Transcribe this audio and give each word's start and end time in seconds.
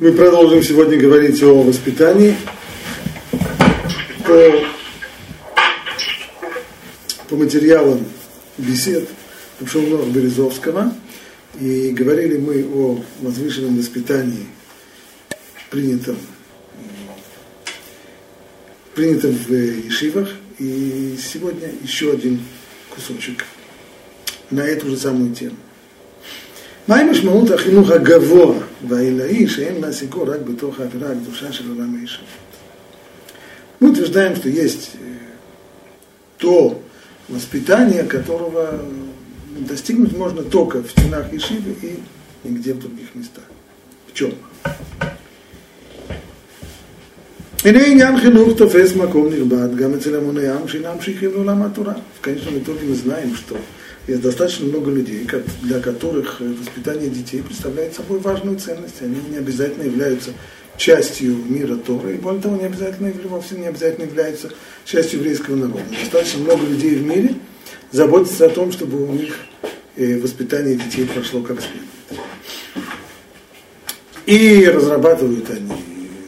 Мы 0.00 0.12
продолжим 0.12 0.62
сегодня 0.62 0.96
говорить 0.96 1.42
о 1.42 1.60
воспитании, 1.60 2.36
по, 4.24 4.64
по 7.28 7.34
материалам 7.34 8.04
бесед 8.58 9.08
Шумнов 9.66 10.08
Березовского. 10.12 10.94
И 11.60 11.90
говорили 11.90 12.38
мы 12.38 12.64
о 12.72 13.02
возвышенном 13.22 13.76
воспитании, 13.76 14.46
принятом, 15.68 16.16
принятом 18.94 19.32
в 19.32 19.50
ишивах, 19.50 20.28
И 20.60 21.18
сегодня 21.20 21.72
еще 21.82 22.12
один 22.12 22.40
кусочек 22.94 23.44
на 24.52 24.60
эту 24.60 24.90
же 24.90 24.96
самую 24.96 25.34
тему. 25.34 25.56
Маймиш 26.86 27.24
Малута 27.24 27.58
Хинуха 27.58 27.98
Гавоа 27.98 28.62
והעילאי 28.87 29.47
שאין 29.47 29.81
להשיגו 29.81 30.23
רק 30.23 30.39
בתוך 30.39 30.79
האווירה 30.79 31.11
הקדושה 31.11 31.51
של 31.53 31.69
עולם 31.69 31.95
הישבות? 32.01 32.27
Мы 33.81 33.89
утверждаем, 33.89 34.33
что 34.37 34.47
есть 34.47 34.91
то 36.37 36.81
воспитание, 37.27 38.03
которого 38.03 38.79
достигнуть 39.59 40.15
можно 40.17 40.41
только 40.43 40.81
в 40.81 40.89
стенах 40.89 41.33
Ешивы 41.33 41.75
и 41.81 41.99
нигде 42.43 42.73
в 42.73 42.79
других 42.79 43.13
местах. 43.15 43.43
В 44.07 44.13
чем? 44.13 44.31
הנה 47.65 47.85
עניין 47.85 48.19
חינוך 48.19 48.57
תופס 48.57 48.95
מקום 48.95 49.33
נכבד 49.33 49.75
גם 49.75 49.93
אצל 49.93 50.15
המוני 50.15 50.47
עם 50.47 50.67
שאינם 50.67 51.01
שייכים 51.01 51.31
לעולם 51.31 51.61
התורה. 51.61 51.93
В 51.93 52.21
конечном 52.21 52.57
итоге 52.57 52.85
мы 52.89 52.95
знаем, 52.95 53.35
что 53.35 53.55
есть 54.08 54.22
достаточно 54.22 54.66
много 54.66 54.90
людей, 54.90 55.28
для 55.62 55.80
которых 55.80 56.40
воспитание 56.40 57.10
детей 57.10 57.42
представляет 57.42 57.94
собой 57.94 58.18
важную 58.18 58.58
ценность. 58.58 59.02
Они 59.02 59.20
не 59.28 59.36
обязательно 59.36 59.82
являются 59.82 60.30
частью 60.78 61.36
мира 61.36 61.76
Торы, 61.76 62.14
и 62.14 62.18
более 62.18 62.40
того, 62.40 62.56
не 62.56 62.64
обязательно, 62.64 63.12
вовсе 63.24 63.56
не 63.56 63.66
обязательно 63.66 64.04
являются 64.04 64.50
частью 64.84 65.18
еврейского 65.18 65.56
народа. 65.56 65.82
Достаточно 65.90 66.40
много 66.40 66.64
людей 66.66 66.94
в 66.94 67.06
мире 67.06 67.34
заботятся 67.90 68.46
о 68.46 68.48
том, 68.48 68.72
чтобы 68.72 69.04
у 69.04 69.12
них 69.12 69.36
э, 69.96 70.18
воспитание 70.20 70.76
детей 70.76 71.04
прошло 71.04 71.42
как 71.42 71.58
следует. 71.60 72.24
И 74.24 74.64
разрабатывают 74.66 75.50
они 75.50 75.72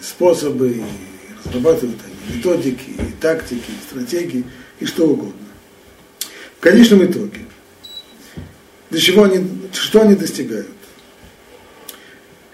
способы, 0.02 0.70
и 0.70 0.82
разрабатывают 1.46 1.98
они 2.04 2.36
методики, 2.36 2.90
и 2.90 3.12
тактики, 3.20 3.60
и 3.70 3.90
стратегии, 3.90 4.44
и 4.80 4.84
что 4.84 5.06
угодно. 5.06 5.32
В 6.58 6.60
конечном 6.60 7.06
итоге 7.06 7.40
до 8.90 9.00
чего 9.00 9.24
они, 9.24 9.46
что 9.72 10.02
они 10.02 10.14
достигают. 10.14 10.68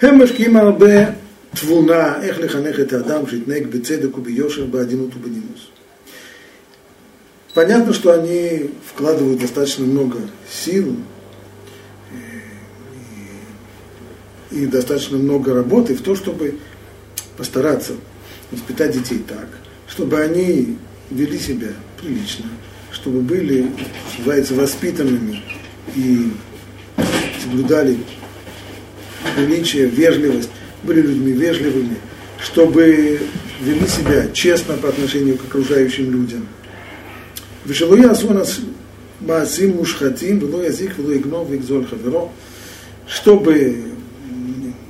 Хемашки 0.00 0.42
арбе 0.54 1.16
твуна, 1.58 2.18
эх 2.22 2.38
лиханех 2.38 2.78
а, 2.78 2.82
это 2.82 3.00
адам, 3.00 3.26
житнек, 3.26 3.68
бецедек, 3.68 4.16
убиешев, 4.18 4.68
бадинут, 4.68 5.16
убанинус. 5.16 5.70
Понятно, 7.54 7.94
что 7.94 8.12
они 8.12 8.70
вкладывают 8.84 9.40
достаточно 9.40 9.86
много 9.86 10.18
сил 10.50 10.94
э, 12.12 12.16
и, 14.54 14.66
достаточно 14.66 15.16
много 15.16 15.54
работы 15.54 15.94
в 15.94 16.02
то, 16.02 16.14
чтобы 16.14 16.58
постараться 17.38 17.94
воспитать 18.50 18.92
детей 18.92 19.24
так, 19.26 19.48
чтобы 19.88 20.20
они 20.20 20.76
вели 21.10 21.38
себя 21.38 21.72
прилично, 21.98 22.44
чтобы 22.92 23.20
были, 23.20 23.70
что 24.12 24.18
называется, 24.18 24.54
воспитанными 24.54 25.42
и 25.94 26.32
соблюдали 27.42 27.98
приличие, 29.36 29.86
вежливость, 29.86 30.50
были 30.82 31.02
людьми 31.02 31.32
вежливыми, 31.32 31.96
чтобы 32.40 33.20
вели 33.60 33.86
себя 33.86 34.28
честно 34.32 34.74
по 34.74 34.88
отношению 34.88 35.38
к 35.38 35.44
окружающим 35.44 36.10
людям. 36.10 36.46
Вешелуи 37.64 38.04
асунас 38.04 38.60
маасим 39.20 39.76
мушхатим, 39.76 40.40
вло 40.40 40.62
язик, 40.62 40.98
вло 40.98 41.14
игнов, 41.14 41.52
игзоль 41.52 41.86
хаверо, 41.86 42.30
чтобы, 43.08 43.84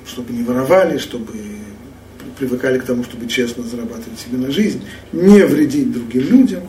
чтобы 0.07 0.33
не 0.33 0.43
воровали, 0.43 0.99
чтобы 0.99 1.33
привыкали 2.39 2.79
к 2.79 2.85
тому, 2.85 3.05
чтобы 3.05 3.27
честно 3.29 3.63
зарабатывать 3.63 4.19
себе 4.19 4.39
на 4.39 4.51
жизнь, 4.51 4.83
не 5.13 5.45
вредить 5.45 5.93
другим 5.93 6.23
людям 6.23 6.63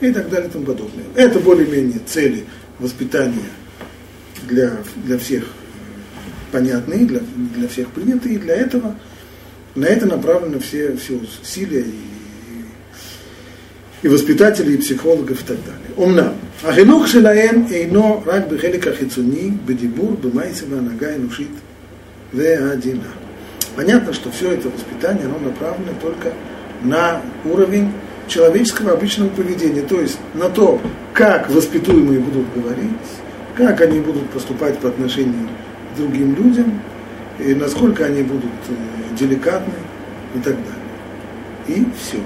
и 0.00 0.10
так 0.12 0.30
далее 0.30 0.48
и 0.48 0.52
тому 0.52 0.64
подобное. 0.64 1.04
Это 1.14 1.40
более-менее 1.40 2.00
цели 2.06 2.44
воспитания 2.78 3.50
для, 4.47 4.77
для 5.03 5.17
всех 5.17 5.45
понятные, 6.51 7.05
для, 7.05 7.21
для 7.55 7.67
всех 7.67 7.89
принятые, 7.89 8.35
и 8.35 8.37
для 8.37 8.55
этого 8.55 8.95
на 9.75 9.85
это 9.85 10.05
направлены 10.05 10.59
все, 10.59 10.95
все 10.95 11.19
усилия 11.41 11.81
и, 11.81 12.01
и 14.03 14.07
воспитателей, 14.07 14.75
и 14.75 14.77
психологов 14.77 15.41
и 15.41 15.45
так 15.45 15.57
далее. 15.65 15.91
Умна. 15.97 16.33
החינוך 16.63 17.07
שלהם 17.07 17.65
אינו 17.71 18.23
רק 18.25 18.43
בחלק 18.47 18.87
החיצוני, 18.87 19.51
בדיבור, 19.65 20.17
במעשה 20.21 20.65
והנהגה 20.69 21.09
האנושית 21.09 21.51
והעדינה. 22.33 23.09
Понятно, 23.75 24.13
что 24.13 24.31
все 24.31 24.53
это 24.53 24.69
воспитание, 24.69 25.25
оно 25.25 25.37
направлено 25.37 25.91
только 26.01 26.31
на 26.81 27.21
уровень 27.43 27.91
человеческого 28.27 28.93
обычного 28.93 29.27
поведения, 29.29 29.81
то 29.81 29.99
есть 29.99 30.17
на 30.33 30.49
то, 30.49 30.79
как 31.13 31.49
воспитуемые 31.49 32.21
будут 32.21 32.45
говорить, 32.55 33.07
как 33.59 33.81
они 33.81 33.99
будут 33.99 34.29
поступать 34.29 34.77
по 34.79 34.89
отношению 34.89 35.47
к 35.93 35.97
другим 35.97 36.35
людям, 36.35 36.81
и 37.39 37.53
насколько 37.53 38.05
они 38.05 38.23
будут 38.23 38.51
э, 38.69 39.15
деликатны 39.17 39.73
и 40.35 40.39
так 40.39 40.55
далее. 40.55 40.85
И 41.67 41.85
все. 41.97 42.17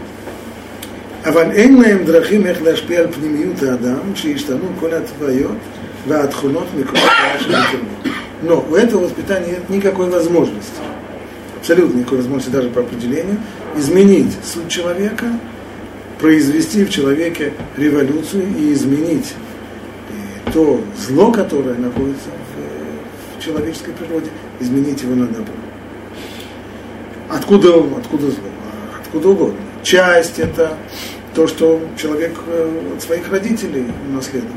אבל 1.26 1.52
אין 1.52 1.82
להם 1.82 1.98
דרכים 2.06 2.46
איך 2.46 2.62
להשפיע 2.62 3.00
על 3.00 3.12
פנימיות 3.12 3.64
האדם, 3.64 4.16
שישתנו 4.16 4.66
כל 4.80 4.94
התוויות 4.94 5.58
והתכונות 6.08 6.68
מכל 6.80 6.98
התוויה 6.98 7.40
של 7.40 7.56
התרבות. 7.56 8.14
Но 8.42 8.66
у 8.70 8.76
этого 8.76 9.04
воспитания 9.04 9.52
нет 9.52 9.70
никакой 9.70 10.10
возможности, 10.10 10.80
абсолютно 11.60 11.98
никакой 11.98 12.20
возможности 12.20 12.52
даже 12.52 12.70
по 12.70 12.80
определению, 12.80 13.38
изменить 13.76 14.32
суть 14.46 14.70
человека, 14.70 15.26
произвести 16.20 16.86
в 16.86 16.90
человеке 16.90 17.52
революцию 17.76 18.44
и 18.58 18.72
изменить 18.72 19.34
то 20.53 20.81
зло, 20.97 21.33
которое 21.33 21.75
находится 21.75 22.29
в, 22.29 23.39
в 23.39 23.45
человеческой 23.45 23.93
природе, 23.93 24.31
изменить 24.61 25.03
его 25.03 25.15
на 25.15 25.27
добро. 25.27 25.55
Откуда, 27.31 27.79
откуда 27.99 28.31
зло? 28.31 28.49
Откуда 29.01 29.29
угодно. 29.29 29.57
Часть 29.83 30.39
это 30.39 30.77
то, 31.35 31.47
что 31.47 31.81
человек 32.01 32.33
э, 32.47 32.93
от 32.97 33.03
своих 33.03 33.31
родителей 33.31 33.87
унаследовал. 34.09 34.55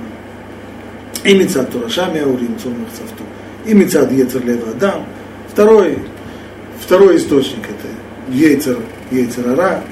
И 1.24 1.34
мецад 1.34 1.72
Турашами 1.72 2.22
Аурим 2.22 2.58
Цумах 2.60 2.90
Цавту. 2.92 3.24
И 3.66 3.74
мецад 3.74 4.12
Ецер 4.12 4.46
Лева 4.46 4.72
Адам. 4.72 5.06
Второй, 5.52 6.00
второй 6.80 7.18
источник 7.18 7.64
это 7.64 7.88
Ейцер, 8.32 8.78
Ейцер 9.10 9.50
Ара, 9.50 9.84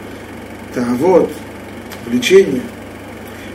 Таавод, 0.74 1.32
влечение– 2.06 2.62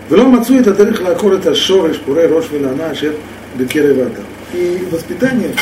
ולא 0.09 0.30
מצאו 0.30 0.59
את 0.59 0.68
הדרך 0.68 1.02
לעקור 1.02 1.36
את 1.36 1.48
השורש, 1.48 1.98
פורה 1.98 2.26
ראש 2.26 2.46
ולענה 2.52 2.92
אשר 2.92 3.12
בקרב 3.58 4.00
האדם. 4.00 4.26
И 4.53 4.88
воспитание 4.92 5.53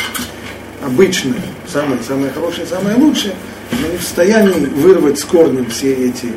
обычное, 0.84 1.42
самое, 1.68 2.00
самое 2.08 2.32
хорошее, 2.32 2.68
самое 2.68 2.96
лучшее, 2.98 3.34
но 3.72 3.88
не 3.88 3.98
в 3.98 4.02
состоянии 4.02 4.66
вырвать 4.66 5.18
с 5.20 5.24
корнем 5.24 5.68
все 5.68 5.94
эти, 5.94 6.28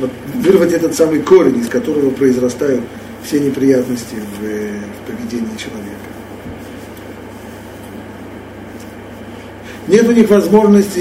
вот, 0.00 0.10
вырвать 0.34 0.72
этот 0.72 0.94
самый 0.94 1.20
корень, 1.20 1.60
из 1.60 1.68
которого 1.68 2.10
произрастают 2.10 2.82
все 3.22 3.38
неприятности 3.40 4.14
в, 4.14 4.42
в 4.42 5.06
поведении 5.06 5.56
человека. 5.56 6.08
Нет 9.86 10.08
у 10.08 10.12
них 10.12 10.28
возможности, 10.28 11.00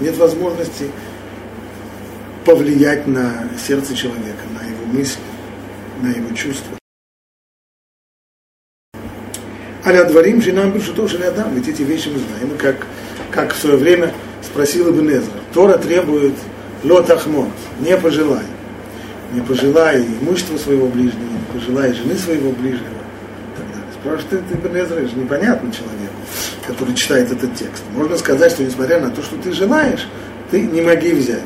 нет 0.00 0.16
возможности 0.18 0.84
повлиять 2.49 3.05
на 3.05 3.47
сердце 3.63 3.95
человека, 3.95 4.41
на 4.59 4.67
его 4.67 4.83
мысли, 4.87 5.21
на 6.01 6.07
его 6.07 6.35
чувства. 6.35 6.79
Аля 9.85 10.05
дворим 10.05 10.41
женам 10.41 10.71
бешуто 10.71 11.05
адам. 11.27 11.53
Ведь 11.53 11.67
эти 11.67 11.83
вещи 11.83 12.09
мы 12.09 12.17
знаем. 12.17 12.57
Как, 12.57 12.87
как 13.29 13.53
в 13.53 13.59
свое 13.59 13.77
время 13.77 14.11
спросил 14.41 14.89
Ибн 14.89 15.11
Эзра. 15.11 15.39
Тора 15.53 15.77
требует 15.77 16.33
лот 16.83 17.07
ахмот, 17.11 17.49
не 17.81 17.95
пожелай. 17.95 18.45
Не 19.31 19.41
пожелай 19.41 20.01
имущества 20.01 20.57
своего 20.57 20.87
ближнего, 20.87 21.29
не 21.29 21.59
пожелай 21.59 21.93
жены 21.93 22.15
своего 22.15 22.49
ближнего. 22.49 22.97
Спрашивает 24.01 24.43
Ибн 24.51 24.75
Эзра, 24.75 24.95
это 24.95 25.07
же 25.07 25.15
непонятно 25.17 25.71
человеку, 25.71 26.15
который 26.65 26.95
читает 26.95 27.31
этот 27.31 27.53
текст. 27.53 27.83
Можно 27.93 28.17
сказать, 28.17 28.53
что 28.53 28.63
несмотря 28.63 28.99
на 28.99 29.11
то, 29.11 29.21
что 29.21 29.35
ты 29.37 29.51
желаешь, 29.51 30.07
ты 30.49 30.61
не 30.61 30.81
моги 30.81 31.13
взять 31.13 31.43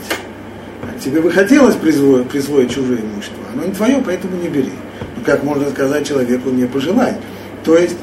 тебе 1.00 1.22
бы 1.22 1.32
хотелось 1.32 1.76
присвоить, 1.76 2.28
присвоить 2.30 2.72
чужое 2.74 3.00
имущество, 3.00 3.44
оно 3.54 3.66
не 3.66 3.74
твое, 3.74 4.02
поэтому 4.06 4.36
не 4.38 4.50
бери. 4.50 4.72
Ну, 5.16 5.24
как 5.26 5.44
можно 5.44 5.70
сказать 5.70 6.08
человеку, 6.08 6.50
не 6.50 6.66
пожелай. 6.66 7.16
То 7.64 7.78
есть, 7.78 7.98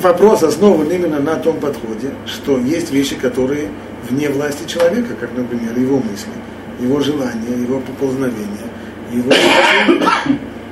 вопрос 0.00 0.42
основан 0.42 0.90
именно 0.90 1.20
на 1.20 1.36
том 1.36 1.58
подходе, 1.60 2.10
что 2.26 2.58
есть 2.58 2.92
вещи, 2.92 3.16
которые 3.16 3.68
вне 4.08 4.28
власти 4.28 4.66
человека, 4.66 5.14
как, 5.20 5.30
например, 5.36 5.78
его 5.78 5.96
мысли, 5.96 6.30
его 6.80 7.00
желания, 7.00 7.56
его 7.60 7.80
поползновения, 7.80 8.68
его 9.12 9.32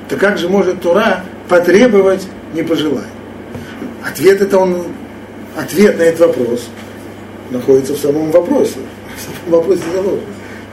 то 0.09 0.15
как 0.15 0.37
же 0.37 0.47
может 0.47 0.81
Тура 0.81 1.23
потребовать 1.49 2.27
не 2.53 2.63
пожелай? 2.63 3.05
Ответ 4.03 4.41
это 4.41 4.57
он, 4.57 4.83
ответ 5.55 5.97
на 5.97 6.03
этот 6.03 6.27
вопрос 6.27 6.69
находится 7.51 7.93
в 7.93 7.97
самом 7.97 8.31
вопросе. 8.31 8.77
В 9.15 9.21
самом 9.21 9.59
вопросе 9.59 9.81
заложен. 9.93 10.21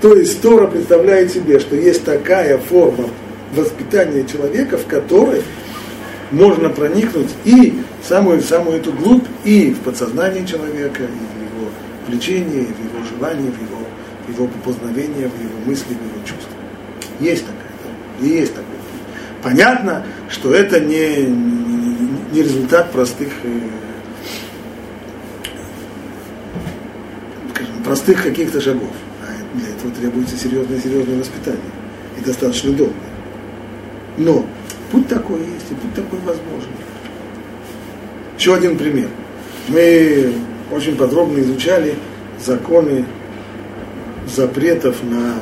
То 0.05 0.15
есть 0.15 0.43
Тора 0.43 0.67
представляет 0.67 1.33
себе, 1.33 1.59
что 1.59 1.77
есть 1.77 2.05
такая 2.05 2.59
форма 2.59 3.09
воспитания 3.55 4.27
человека, 4.27 4.77
в 4.77 4.85
которой 4.85 5.41
можно 6.31 6.69
проникнуть 6.69 7.31
и 7.47 7.81
в 8.03 8.07
самую, 8.07 8.43
в 8.43 8.45
самую 8.45 8.77
эту 8.77 8.93
глубь, 8.93 9.25
и 9.45 9.71
в 9.71 9.79
подсознание 9.79 10.47
человека, 10.47 11.05
и 11.05 11.07
в 11.07 11.59
его 11.59 11.71
влечение, 12.07 12.67
в 12.67 12.85
его 12.85 13.03
желание, 13.17 13.51
в 13.51 13.63
его, 13.63 13.79
в 14.29 14.35
его 14.35 14.51
познавение, 14.63 15.31
в 15.31 15.43
его 15.43 15.59
мысли, 15.65 15.95
в 15.95 16.17
его 16.17 16.27
чувства. 16.27 16.53
Есть 17.19 17.47
такая, 17.47 17.73
и 18.21 18.27
есть 18.27 18.53
такое. 18.55 18.77
Понятно, 19.43 20.05
что 20.29 20.53
это 20.53 20.81
не, 20.81 21.25
не 22.31 22.43
результат 22.43 22.93
простых, 22.93 23.33
э, 23.43 23.61
скажем, 27.55 27.83
простых 27.83 28.23
каких-то 28.23 28.61
шагов. 28.61 28.91
Для 29.55 29.69
этого 29.69 29.93
требуется 29.93 30.37
серьезное, 30.37 30.81
серьезное 30.81 31.19
воспитание. 31.19 31.61
И 32.19 32.25
достаточно 32.25 32.73
долго. 32.73 32.95
Но 34.17 34.45
путь 34.91 35.09
такой 35.09 35.39
есть, 35.39 35.71
и 35.71 35.75
путь 35.75 35.95
такой 35.95 36.19
возможен. 36.21 36.71
Еще 38.39 38.55
один 38.55 38.77
пример. 38.77 39.09
Мы 39.69 40.33
очень 40.71 40.97
подробно 40.97 41.41
изучали 41.41 41.95
законы 42.45 43.05
запретов 44.27 44.97
на 45.03 45.35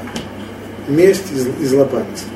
месть 0.89 1.33
и 1.61 1.65
злопамятство. 1.65 2.31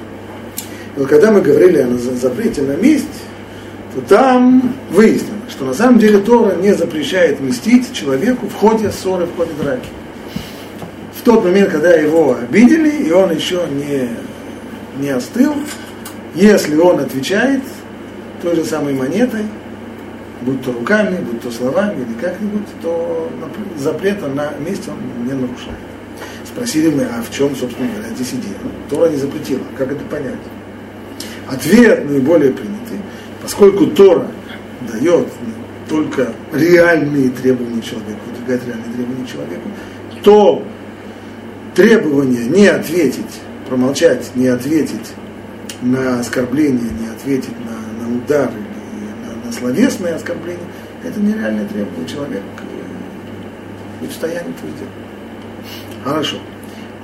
Вот 0.96 1.08
когда 1.08 1.30
мы 1.30 1.42
говорили 1.42 1.78
о 1.78 1.96
запрете 1.96 2.62
на 2.62 2.76
месть, 2.76 3.06
то 3.94 4.00
там 4.02 4.74
выяснено, 4.90 5.38
что 5.48 5.64
на 5.66 5.74
самом 5.74 5.98
деле 5.98 6.18
Тора 6.18 6.56
не 6.56 6.72
запрещает 6.72 7.40
мстить 7.40 7.92
человеку 7.92 8.46
в 8.48 8.54
ходе 8.54 8.90
ссоры, 8.90 9.26
в 9.26 9.36
ходе 9.36 9.52
драки. 9.60 9.88
Тот 11.26 11.42
момент, 11.42 11.70
когда 11.70 11.92
его 11.92 12.36
обидели, 12.36 12.88
и 12.88 13.10
он 13.10 13.32
еще 13.32 13.60
не, 13.68 14.10
не 15.02 15.10
остыл, 15.10 15.54
если 16.36 16.76
он 16.76 17.00
отвечает 17.00 17.62
той 18.40 18.54
же 18.54 18.64
самой 18.64 18.94
монетой, 18.94 19.42
будь 20.42 20.62
то 20.62 20.70
руками, 20.70 21.16
будь 21.16 21.40
то 21.40 21.50
словами 21.50 22.04
или 22.04 22.14
как-нибудь, 22.20 22.68
то 22.80 23.28
запрета 23.76 24.28
на 24.28 24.52
месте 24.64 24.92
он 24.92 25.26
не 25.26 25.32
нарушает. 25.32 25.76
Спросили 26.46 26.90
мы, 26.90 27.02
а 27.02 27.20
в 27.28 27.34
чем, 27.34 27.56
собственно 27.56 27.88
говоря, 27.92 28.14
здесь 28.14 28.30
идея? 28.34 28.54
Тора 28.88 29.08
не 29.08 29.16
запретила. 29.16 29.64
Как 29.76 29.90
это 29.90 30.04
понять? 30.04 30.34
Ответ 31.48 32.08
наиболее 32.08 32.52
принятый, 32.52 33.00
поскольку 33.42 33.88
Тора 33.88 34.28
дает 34.92 35.26
только 35.88 36.32
реальные 36.52 37.30
требования 37.30 37.82
человеку, 37.82 38.20
выдвигает 38.30 38.64
реальные 38.64 38.92
требования 38.94 39.26
человеку, 39.26 39.68
то 40.22 40.62
требование 41.76 42.46
не 42.46 42.66
ответить, 42.66 43.40
промолчать, 43.68 44.34
не 44.34 44.48
ответить 44.48 45.12
на 45.82 46.18
оскорбление, 46.18 46.90
не 46.98 47.06
ответить 47.08 47.54
на, 47.64 48.02
на 48.02 48.16
удар 48.16 48.50
или 48.50 49.28
на, 49.28 49.46
на 49.46 49.52
словесное 49.52 50.16
оскорбление, 50.16 50.66
это 51.04 51.20
нереальное 51.20 51.68
требование. 51.68 52.08
Человек 52.08 52.42
э, 52.60 54.00
не 54.00 54.08
в 54.08 54.10
состоянии 54.10 54.50
это 54.50 54.66
сделать. 54.74 54.92
Хорошо. 56.02 56.36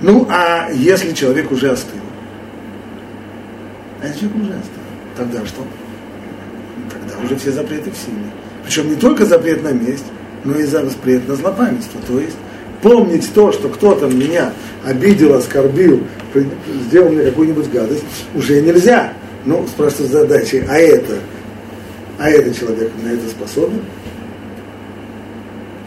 Ну, 0.01 0.27
а 0.31 0.71
если 0.73 1.13
человек 1.13 1.53
уже 1.53 1.71
остыл? 1.71 2.01
А 4.01 4.07
если 4.07 4.21
человек 4.21 4.43
уже 4.43 4.53
остыл, 4.55 4.83
тогда 5.17 5.47
что? 5.47 5.67
Тогда 6.91 7.25
уже 7.25 7.37
все 7.37 7.53
запреты 7.53 7.91
в 7.91 7.97
силе. 7.97 8.25
Причем 8.65 8.89
не 8.89 8.97
только 8.97 9.27
запрет 9.27 9.63
на 9.63 9.73
месть, 9.73 10.07
но 10.45 10.55
и 10.55 10.65
запрет 10.65 11.29
на 11.29 11.37
злопамятство. 11.37 12.01
То 12.07 12.19
есть 12.19 12.37
помнить 12.83 13.33
то, 13.33 13.53
что 13.53 13.69
кто-то 13.69 14.07
меня 14.09 14.53
обидел, 14.85 15.35
оскорбил, 15.35 16.03
сделал 16.89 17.11
мне 17.11 17.25
какую-нибудь 17.25 17.71
гадость, 17.71 18.05
уже 18.35 18.61
нельзя. 18.61 19.13
Ну, 19.45 19.67
спрашивают 19.67 20.13
задачи, 20.13 20.65
а 20.69 20.77
это, 20.77 21.15
а 22.19 22.29
этот 22.31 22.59
человек 22.59 22.91
на 23.03 23.09
это 23.09 23.29
способен? 23.29 23.81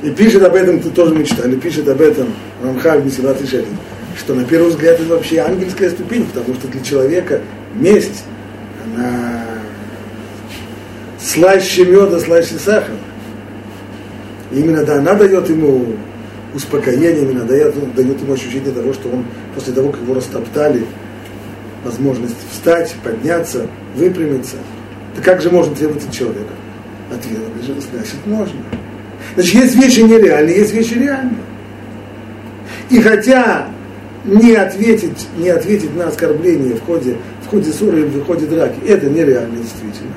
И 0.03 0.09
пишет 0.09 0.43
об 0.43 0.55
этом, 0.55 0.79
ты 0.79 0.89
тоже 0.89 1.15
мечтали, 1.15 1.55
пишет 1.55 1.87
об 1.87 2.01
этом 2.01 2.27
Рамхаль 2.63 3.03
Месилат 3.03 3.41
и 3.41 3.47
Шелин, 3.47 3.77
что 4.17 4.33
на 4.33 4.43
первый 4.43 4.69
взгляд 4.69 4.99
это 4.99 5.09
вообще 5.09 5.39
ангельская 5.39 5.89
ступень, 5.89 6.25
потому 6.25 6.53
что 6.55 6.67
для 6.67 6.81
человека 6.81 7.41
месть, 7.75 8.23
она 8.85 9.41
слаще 11.19 11.85
меда, 11.85 12.19
слаще 12.19 12.55
сахара. 12.57 12.97
Именно 14.51 14.83
да, 14.83 14.97
она 14.97 15.15
дает 15.15 15.49
ему 15.49 15.95
успокоение, 16.55 17.21
именно 17.21 17.43
дает, 17.43 17.75
ну, 17.75 17.87
дает 17.95 18.19
ему 18.21 18.33
ощущение 18.33 18.71
того, 18.71 18.93
что 18.93 19.09
он 19.09 19.25
после 19.53 19.73
того, 19.73 19.89
как 19.91 20.01
его 20.01 20.13
растоптали, 20.15 20.85
возможность 21.83 22.35
встать, 22.51 22.95
подняться, 23.03 23.67
выпрямиться. 23.95 24.55
Да 25.15 25.21
как 25.21 25.41
же 25.41 25.51
можно 25.51 25.75
требовать 25.75 26.05
от 26.05 26.11
человека? 26.11 26.53
Ответ, 27.11 27.39
значит, 27.91 28.15
можно. 28.25 28.59
Значит, 29.35 29.53
есть 29.53 29.75
вещи 29.75 29.99
нереальные, 29.99 30.57
есть 30.57 30.73
вещи 30.73 30.93
реальные. 30.93 31.43
И 32.89 32.99
хотя 33.01 33.67
не 34.23 34.53
ответить, 34.53 35.27
не 35.37 35.49
ответить 35.49 35.95
на 35.95 36.07
оскорбление 36.07 36.75
в 36.75 36.81
ходе, 36.81 37.17
в 37.45 37.49
ходе 37.49 37.71
ссоры 37.71 37.99
или 37.99 38.19
в 38.19 38.25
ходе 38.25 38.45
драки, 38.47 38.79
это 38.87 39.07
нереально 39.07 39.57
действительно. 39.57 40.13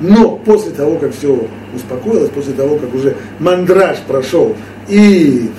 Но 0.00 0.36
после 0.36 0.72
того, 0.72 0.96
как 0.98 1.14
все 1.14 1.46
успокоилось, 1.74 2.28
после 2.30 2.52
того, 2.52 2.76
как 2.76 2.94
уже 2.94 3.16
мандраж 3.38 3.98
прошел 4.06 4.54
и 4.88 5.50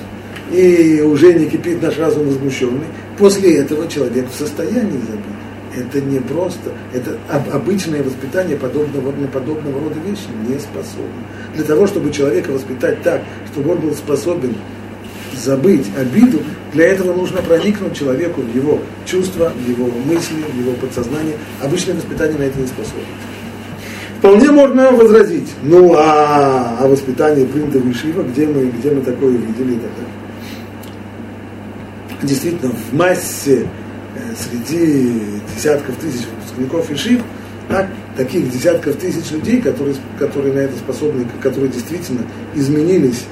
и 0.52 1.02
уже 1.02 1.34
не 1.34 1.48
кипит 1.48 1.82
наш 1.82 1.98
разум 1.98 2.28
возмущенный, 2.28 2.88
после 3.18 3.58
этого 3.58 3.88
человек 3.88 4.28
в 4.30 4.38
состоянии 4.38 5.00
забыть. 5.00 5.38
Это 5.76 6.02
не 6.02 6.20
просто, 6.20 6.72
это 6.94 7.18
обычное 7.52 8.02
воспитание 8.02 8.58
подобного, 8.58 9.12
на 9.12 9.28
подобного 9.28 9.80
рода 9.80 10.00
вещи 10.00 10.28
не 10.48 10.58
способно. 10.58 11.22
Для 11.54 11.64
того, 11.66 11.86
чтобы 11.86 12.12
человека 12.12 12.52
воспитать 12.52 13.04
так, 13.04 13.22
чтобы 13.52 13.74
он 13.74 13.80
был 13.80 13.94
способен 13.94 14.56
забыть 15.36 15.86
обиду, 15.96 16.40
для 16.74 16.88
этого 16.88 17.14
нужно 17.14 17.44
проникнуть 17.44 17.96
человеку 17.96 18.42
в 18.42 18.56
его 18.56 18.80
чувства, 19.06 19.54
в 19.56 19.70
его 19.70 19.86
мысли, 20.06 20.44
в 20.52 20.60
его 20.60 20.72
подсознание. 20.74 21.36
Обычное 21.62 21.94
воспитание 21.94 22.40
на 22.40 22.44
это 22.44 22.60
не 22.60 22.68
способно. 22.68 23.04
Вполне 24.18 24.52
можно 24.52 24.92
возразить, 24.94 25.50
ну 25.62 25.94
а, 25.96 26.78
а 26.80 26.88
воспитание 26.88 27.46
принято 27.46 27.78
в 27.78 28.32
где 28.32 28.48
мы, 28.48 28.66
где 28.66 28.90
мы 28.90 29.02
такое 29.02 29.34
видели 29.34 29.74
и 29.74 29.76
так 29.76 29.92
далее 29.96 30.27
действительно 32.24 32.72
в 32.72 32.94
массе 32.94 33.68
э, 34.16 34.34
среди 34.36 35.14
десятков 35.56 35.96
тысяч 35.98 36.26
выпускников 36.26 36.92
Ишив, 36.92 37.22
так, 37.68 37.90
таких 38.16 38.50
десятков 38.50 38.96
тысяч 38.96 39.32
людей, 39.32 39.62
которые, 39.62 39.96
которые 40.18 40.54
на 40.54 40.60
это 40.60 40.78
способны, 40.78 41.26
которые 41.42 41.70
действительно 41.72 42.22
изменились, 42.56 43.26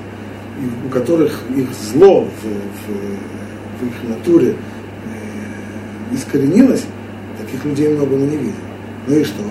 и 0.59 0.87
у 0.87 0.89
которых 0.89 1.41
их 1.55 1.67
зло 1.73 2.23
в, 2.23 2.43
в, 2.43 3.81
в 3.81 3.87
их 3.87 4.09
натуре 4.09 4.55
э, 4.55 6.15
искоренилось, 6.15 6.83
таких 7.39 7.65
людей 7.65 7.89
много 7.89 8.15
мы 8.15 8.27
не 8.27 8.37
видим. 8.37 8.55
Ну 9.07 9.15
и 9.15 9.23
что? 9.23 9.41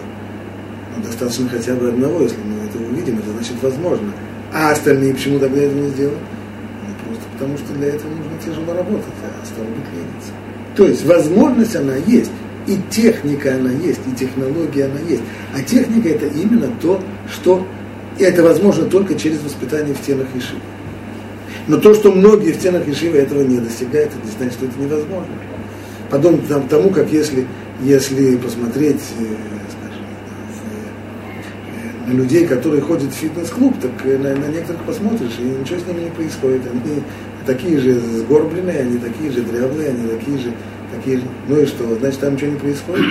Ну, 0.96 1.02
достаточно 1.02 1.48
хотя 1.48 1.74
бы 1.74 1.88
одного, 1.88 2.22
если 2.22 2.38
мы 2.38 2.66
это 2.66 2.78
увидим, 2.78 3.18
это 3.18 3.30
значит 3.32 3.54
возможно. 3.62 4.12
А 4.52 4.70
остальные 4.70 5.14
почему 5.14 5.40
тогда 5.40 5.60
этого 5.60 5.80
не 5.80 5.88
сделают? 5.88 6.18
потому 7.34 7.58
что 7.58 7.72
для 7.74 7.88
этого 7.88 8.10
нужно 8.10 8.38
тяжело 8.44 8.72
работать, 8.74 9.14
стало 9.46 9.66
быть 9.66 9.84
лениться. 9.92 10.32
То 10.76 10.86
есть 10.86 11.04
возможность 11.04 11.76
она 11.76 11.96
есть, 11.96 12.30
и 12.66 12.78
техника 12.90 13.54
она 13.54 13.70
есть, 13.70 14.00
и 14.10 14.16
технология 14.16 14.86
она 14.86 15.00
есть. 15.08 15.22
А 15.54 15.62
техника 15.62 16.08
это 16.08 16.26
именно 16.26 16.68
то, 16.80 17.00
что 17.30 17.66
и 18.18 18.22
это 18.22 18.42
возможно 18.42 18.84
только 18.84 19.14
через 19.16 19.40
воспитание 19.42 19.94
в 19.94 19.98
стенах 19.98 20.28
Ишивы. 20.34 20.60
Но 21.66 21.78
то, 21.78 21.94
что 21.94 22.12
многие 22.12 22.52
в 22.52 22.56
стенах 22.56 22.86
Ишивы 22.88 23.18
этого 23.18 23.42
не 23.42 23.58
достигают, 23.58 24.10
это 24.12 24.24
не 24.24 24.32
значит, 24.32 24.54
что 24.54 24.66
это 24.66 24.78
невозможно. 24.78 25.34
Подобно 26.10 26.60
тому, 26.68 26.90
как 26.90 27.10
если, 27.10 27.46
если 27.82 28.36
посмотреть, 28.36 29.00
э, 29.18 29.24
людей, 32.12 32.46
которые 32.46 32.82
ходят 32.82 33.10
в 33.10 33.14
фитнес-клуб, 33.14 33.74
так 33.80 33.92
э, 34.04 34.18
на, 34.18 34.34
на 34.34 34.46
некоторых 34.46 34.82
посмотришь, 34.82 35.38
и 35.38 35.42
ничего 35.42 35.78
с 35.78 35.86
ними 35.86 36.04
не 36.04 36.10
происходит. 36.10 36.62
Они 36.70 37.02
такие 37.46 37.78
же 37.78 37.98
сгорбленные, 37.98 38.80
они 38.80 38.98
такие 38.98 39.30
же 39.30 39.42
древные, 39.42 39.90
они 39.90 40.08
такие 40.08 40.38
же, 40.38 40.52
такие 40.94 41.18
же. 41.18 41.24
Ну 41.48 41.60
и 41.60 41.66
что, 41.66 41.94
значит, 41.96 42.20
там 42.20 42.34
ничего 42.34 42.52
не 42.52 42.58
происходит? 42.58 43.04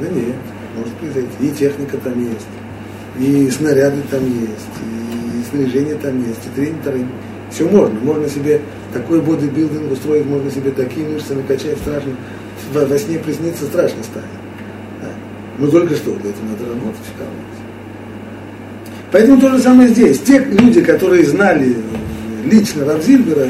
Да 0.00 0.08
нет, 0.08 0.36
может 0.76 0.92
произойти. 0.94 1.28
И 1.40 1.50
техника 1.50 1.96
там 1.98 2.18
есть. 2.20 2.46
и 3.18 3.50
снаряды 3.50 3.98
там 4.10 4.24
есть, 4.24 4.68
и 4.82 5.50
снаряжение 5.50 5.96
там 5.96 6.18
есть, 6.18 6.40
и 6.46 6.60
тренеры. 6.60 7.06
Все 7.50 7.66
можно. 7.66 7.98
Можно 8.00 8.28
себе 8.28 8.60
такой 8.92 9.22
бодибилдинг 9.22 9.90
устроить, 9.90 10.26
можно 10.26 10.50
себе 10.50 10.70
такие 10.70 11.08
мышцы 11.08 11.34
накачать 11.34 11.78
страшно. 11.78 12.12
Во, 12.72 12.84
во 12.84 12.98
сне 12.98 13.18
приснится 13.18 13.64
страшно 13.64 14.02
станет. 14.02 14.28
Да. 15.00 15.08
Но 15.58 15.70
только 15.70 15.94
что 15.96 16.14
для 16.16 16.30
этого 16.30 16.44
надо 16.44 16.66
работать. 16.66 17.06
Поэтому 19.10 19.40
то 19.40 19.50
же 19.50 19.58
самое 19.60 19.88
здесь. 19.88 20.20
Те 20.20 20.38
люди, 20.38 20.82
которые 20.82 21.24
знали 21.24 21.76
лично 22.44 22.84
Равзильбера, 22.84 23.48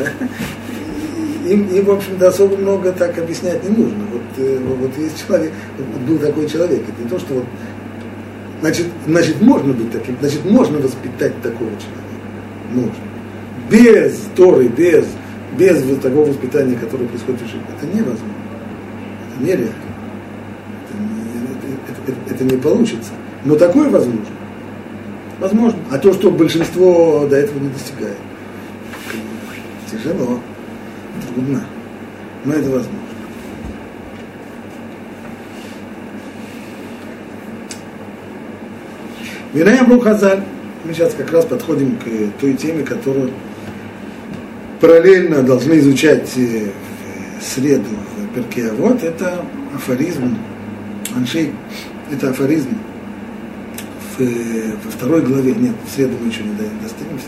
им, 1.46 1.66
им, 1.68 1.84
в 1.84 1.90
общем-то, 1.90 2.28
особо 2.28 2.56
много 2.56 2.92
так 2.92 3.18
объяснять 3.18 3.62
не 3.64 3.76
нужно. 3.76 4.04
Вот, 4.12 4.22
э, 4.36 4.58
вот 4.80 4.96
есть 4.98 5.26
человек, 5.26 5.52
вот 5.78 6.00
был 6.02 6.18
такой 6.18 6.48
человек, 6.48 6.82
это 6.88 7.02
не 7.02 7.08
то, 7.08 7.18
что 7.18 7.34
вот, 7.34 7.44
значит, 8.60 8.86
значит, 9.06 9.40
можно 9.40 9.72
быть 9.72 9.90
таким, 9.90 10.16
значит, 10.20 10.44
можно 10.44 10.78
воспитать 10.78 11.34
такого 11.42 11.70
человека. 11.70 12.08
Можно. 12.72 12.94
Без 13.70 14.20
Торы, 14.36 14.68
без, 14.68 15.06
без 15.58 15.82
вот 15.84 16.00
такого 16.00 16.28
воспитания, 16.28 16.76
которое 16.76 17.06
происходит 17.06 17.40
в 17.40 17.46
жизни. 17.46 17.62
Это 17.76 17.86
невозможно. 17.86 18.34
Это 19.34 19.44
нереально. 19.44 19.72
Это, 21.34 22.12
это, 22.12 22.12
это, 22.12 22.34
это 22.34 22.44
не 22.44 22.60
получится. 22.60 23.10
Но 23.44 23.56
такое 23.56 23.88
возможно. 23.88 24.37
Возможно. 25.38 25.78
А 25.90 25.98
то, 25.98 26.12
что 26.12 26.30
большинство 26.30 27.26
до 27.28 27.36
этого 27.36 27.60
не 27.60 27.68
достигает. 27.68 28.16
Тяжело 29.90 30.40
трудно, 31.34 31.64
но 32.44 32.52
это 32.52 32.70
возможно. 32.70 32.98
Виная 39.52 39.84
Брухазаль. 39.84 40.42
Мы 40.84 40.92
сейчас 40.92 41.14
как 41.14 41.32
раз 41.32 41.44
подходим 41.44 41.96
к 41.96 42.40
той 42.40 42.54
теме, 42.54 42.84
которую 42.84 43.30
параллельно 44.80 45.42
должны 45.42 45.78
изучать 45.78 46.30
э, 46.36 46.70
в 47.40 47.44
среду 47.44 47.88
в 48.16 48.34
Перке. 48.34 48.70
Вот 48.72 49.02
это 49.02 49.44
афоризм. 49.74 50.36
Аншей, 51.16 51.52
это 52.12 52.30
афоризм 52.30 52.68
в, 54.18 54.84
во 54.84 54.90
второй 54.90 55.22
главе. 55.22 55.54
Нет, 55.54 55.74
в 55.86 55.94
среду 55.94 56.16
мы 56.20 56.28
еще 56.28 56.42
не 56.42 56.50
достигнем. 56.82 57.18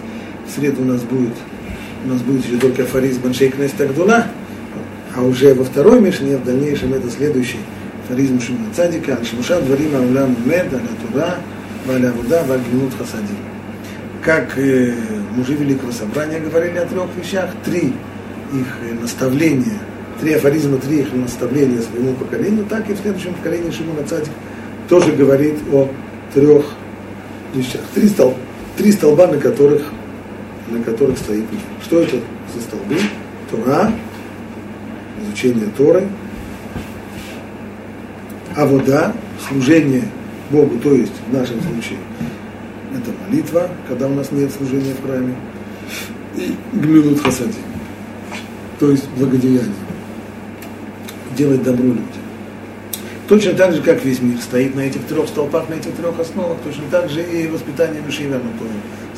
В 0.46 0.50
среду 0.50 0.82
у 0.82 0.84
нас 0.84 1.02
будет 1.02 1.34
у 2.04 2.08
нас 2.08 2.22
будет 2.22 2.46
еще 2.46 2.56
только 2.56 2.84
афоризм 2.84 3.20
Баншей 3.22 3.50
Кнест 3.50 3.78
Агдула, 3.78 4.26
а 5.14 5.22
уже 5.22 5.52
во 5.52 5.64
второй 5.64 6.00
Мишне, 6.00 6.38
в 6.38 6.44
дальнейшем, 6.44 6.94
это 6.94 7.10
следующий 7.10 7.58
афоризм 8.04 8.40
Шимона 8.40 8.72
Цадика, 8.74 9.16
Аль-Шимуша, 9.16 9.60
Дворим 9.60 9.94
Аулям 9.96 10.34
Мед, 10.46 10.72
Аля-Тура, 10.72 11.36
Валя 11.86 12.12
Вуда, 12.12 12.42
Валь-Гнут 12.44 12.94
Хасадим. 12.96 13.36
Как 14.22 14.56
э, 14.56 14.94
мужи 15.36 15.54
Великого 15.54 15.92
Собрания 15.92 16.40
говорили 16.40 16.78
о 16.78 16.86
трех 16.86 17.08
вещах, 17.20 17.50
три 17.64 17.92
их 18.52 18.66
э, 18.82 18.94
наставления, 19.00 19.78
три 20.20 20.34
афоризма, 20.34 20.78
три 20.78 21.00
их 21.00 21.12
наставления 21.12 21.82
своему 21.82 22.14
поколению, 22.14 22.64
так 22.64 22.88
и 22.88 22.94
в 22.94 22.98
следующем 22.98 23.34
поколении 23.34 23.70
Шимона 23.70 24.06
Цадик 24.06 24.32
тоже 24.88 25.12
говорит 25.12 25.56
о 25.70 25.88
трех 26.34 26.64
вещах. 27.54 27.80
Три, 27.94 28.08
стол, 28.08 28.36
три 28.76 28.92
столба, 28.92 29.26
на 29.26 29.38
которых 29.38 29.82
на 30.70 30.82
которых 30.82 31.18
стоит 31.18 31.50
мир. 31.50 31.60
Что 31.82 32.00
это 32.00 32.16
за 32.54 32.60
столбы? 32.60 32.96
Тора, 33.50 33.92
изучение 35.22 35.68
Торы, 35.76 36.06
а 38.56 38.66
вода, 38.66 39.12
служение 39.48 40.04
Богу, 40.50 40.78
то 40.78 40.92
есть 40.92 41.12
в 41.28 41.32
нашем 41.32 41.60
случае 41.60 41.98
это 42.92 43.10
молитва, 43.26 43.68
когда 43.88 44.06
у 44.06 44.14
нас 44.14 44.30
нет 44.30 44.52
служения 44.52 44.94
в 44.94 45.04
храме, 45.04 45.34
и 46.36 46.54
гмилут 46.72 47.20
хасади, 47.20 47.54
то 48.78 48.90
есть 48.90 49.08
благодеяние, 49.16 49.74
делать 51.36 51.62
добро 51.62 51.86
людям. 51.86 52.04
Точно 53.29 53.53
так 53.53 53.73
же, 53.73 53.81
как 53.81 54.03
весь 54.03 54.21
мир 54.21 54.37
стоит 54.39 54.75
на 54.75 54.81
этих 54.81 55.05
трех 55.05 55.27
столпах, 55.27 55.69
на 55.69 55.75
этих 55.75 55.95
трех 55.95 56.19
основах, 56.19 56.57
точно 56.63 56.83
так 56.91 57.09
же 57.09 57.23
и 57.23 57.47
воспитание 57.47 58.01
Мишивана 58.05 58.41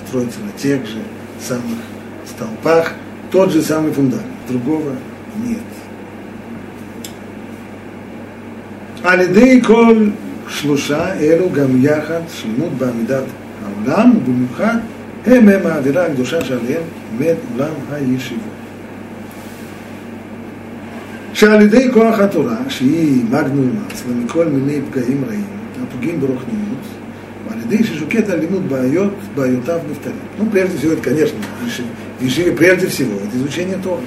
строится 0.08 0.40
на 0.40 0.52
тех 0.60 0.86
же 0.86 1.00
самых 1.40 1.80
столпах 2.26 2.94
тот 3.32 3.52
же 3.52 3.62
самый 3.62 3.92
фундамент, 3.92 4.26
другого 4.48 4.92
нет. 5.44 5.60
על 9.04 9.22
кол 9.62 10.12
шлуша 10.50 11.16
элу 11.20 11.50
гам 11.50 11.82
яхат 11.82 12.24
שלמות 12.30 12.74
בעמידת 12.78 13.24
העולם, 13.64 14.18
ובמיוחד 14.18 14.78
הם 15.26 15.50
הם 15.50 15.68
האווירה 15.68 16.06
הקדושה 16.06 16.46
שעליהם 16.46 16.84
עומד 17.12 17.36
עולם 17.54 17.74
הישיבות. 17.92 18.51
שעל 21.42 21.62
ידי 21.62 21.92
כוח 21.94 22.20
התורה, 22.20 22.58
שהיא 22.70 23.24
מגנום 23.30 23.72
אצלה 23.88 24.14
מכל 24.26 24.46
מיני 24.46 24.80
פגעים 24.90 25.24
רעים, 25.30 25.46
הפוגעים 25.84 26.20
ברוחניות, 26.20 26.78
Алидей 27.50 27.84
Шишукет 27.84 28.30
Алимут 28.30 28.64
Байот, 28.64 29.14
Байотав 29.36 29.88
Нефтарим. 29.88 30.18
Ну, 30.38 30.46
прежде 30.48 30.78
всего, 30.78 30.94
это, 30.94 31.02
конечно, 31.02 31.38
решили 32.22 32.52
прежде 32.52 32.88
всего, 32.88 33.16
это 33.16 33.38
изучение 33.38 33.78
Тора. 33.78 34.02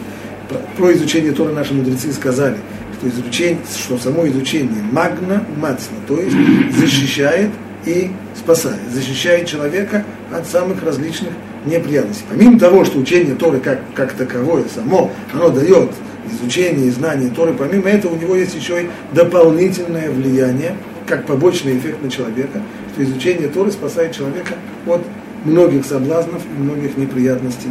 Про, 0.49 0.59
про 0.77 0.93
изучение 0.95 1.33
Тора 1.33 1.53
наши 1.53 1.75
мудрецы 1.75 2.13
сказали, 2.13 2.57
что, 2.99 3.09
изучение, 3.09 3.61
что 3.75 3.99
само 3.99 4.27
изучение 4.29 4.83
магна 4.93 5.45
мацна, 5.57 5.97
то 6.07 6.21
есть 6.21 6.37
защищает 6.77 7.51
и 7.87 8.11
спасает, 8.37 8.81
защищает 8.93 9.47
человека 9.47 10.05
от 10.33 10.47
самых 10.47 10.83
различных 10.83 11.31
неприятностей. 11.65 12.25
Помимо 12.29 12.59
того, 12.59 12.85
что 12.85 12.99
учение 12.99 13.35
Торы 13.35 13.61
как, 13.61 13.81
как 13.95 14.13
таковое 14.13 14.65
само, 14.75 15.13
оно 15.33 15.51
дает 15.51 15.91
изучение 16.32 16.88
и 16.88 16.92
знание 16.92 17.30
Торы, 17.30 17.54
помимо 17.54 17.90
этого 17.90 18.14
у 18.14 18.18
него 18.18 18.36
есть 18.36 18.56
еще 18.56 18.84
и 18.84 18.90
дополнительное 19.14 20.10
влияние, 20.12 20.76
как 21.08 21.26
побочный 21.26 21.78
эффект 21.78 22.02
на 22.04 22.10
человека, 22.10 22.62
что 22.94 23.04
изучение 23.04 23.48
Торы 23.48 23.72
спасает 23.72 24.14
человека 24.14 24.56
от 24.86 25.02
многих 25.44 25.86
соблазнов 25.86 26.42
и 26.46 26.62
многих 26.62 26.98
неприятностей 26.98 27.70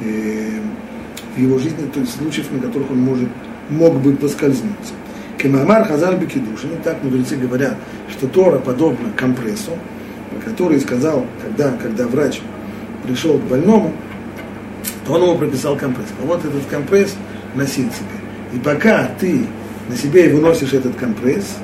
э, 0.00 0.60
в 1.34 1.40
его 1.40 1.58
жизни, 1.58 1.88
то 1.92 2.00
есть 2.00 2.16
случаев, 2.16 2.46
на 2.52 2.60
которых 2.60 2.90
он 2.90 2.98
может, 2.98 3.28
мог 3.68 3.96
бы 4.00 4.14
поскользнуться. 4.14 4.94
Кемамар 5.38 5.84
Хазар 5.84 6.16
Бекидушин, 6.16 6.70
и 6.72 6.82
так 6.82 7.02
мудрецы 7.02 7.36
говорят, 7.36 7.76
что 8.08 8.28
Тора 8.28 8.58
подобна 8.58 9.10
компрессу, 9.16 9.72
который 10.44 10.80
сказал, 10.80 11.26
когда, 11.42 11.72
когда 11.72 12.06
врач 12.06 12.40
пришел 13.04 13.38
к 13.38 13.42
больному, 13.42 13.92
то 15.06 15.14
он 15.14 15.22
ему 15.22 15.36
прописал 15.36 15.76
компресс. 15.76 16.08
А 16.22 16.26
вот 16.26 16.44
этот 16.44 16.64
компресс 16.66 17.14
носить 17.54 17.92
себе. 17.92 18.08
И 18.52 18.58
пока 18.58 19.10
ты 19.18 19.46
на 19.88 19.96
себе 19.96 20.28
выносишь 20.28 20.72
этот 20.72 20.94
компресс, 20.96 21.56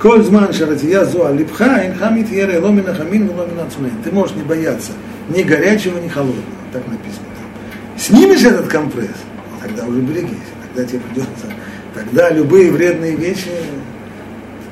Коль 0.00 0.22
зман 0.22 0.52
шаратия 0.52 1.04
зоа 1.04 1.32
липха, 1.32 1.86
инхамит 1.86 2.30
ере 2.30 2.58
ло 2.58 2.68
мина 2.68 2.94
хамин, 2.94 3.30
ло 3.30 3.46
мина 3.46 3.66
Ты 4.04 4.12
можешь 4.12 4.36
не 4.36 4.42
бояться 4.42 4.92
ни 5.30 5.42
горячего, 5.42 5.98
ни 5.98 6.08
холодного. 6.08 6.44
Так 6.72 6.86
написано 6.86 7.26
там. 7.34 7.98
Снимешь 7.98 8.44
этот 8.44 8.68
компресс, 8.68 9.16
тогда 9.62 9.86
уже 9.86 10.00
берегись, 10.00 10.36
тогда 10.62 10.88
тебе 10.88 11.00
придется, 11.00 11.46
тогда 11.94 12.30
любые 12.30 12.70
вредные 12.70 13.16
вещи 13.16 13.50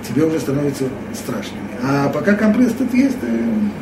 тебе 0.07 0.25
уже 0.27 0.39
становятся 0.41 0.85
страшными. 1.15 1.63
А 1.83 2.11
пока 2.11 2.35
компресс 2.35 2.73
тут 2.77 2.93
есть, 2.93 3.19
ты 3.21 3.27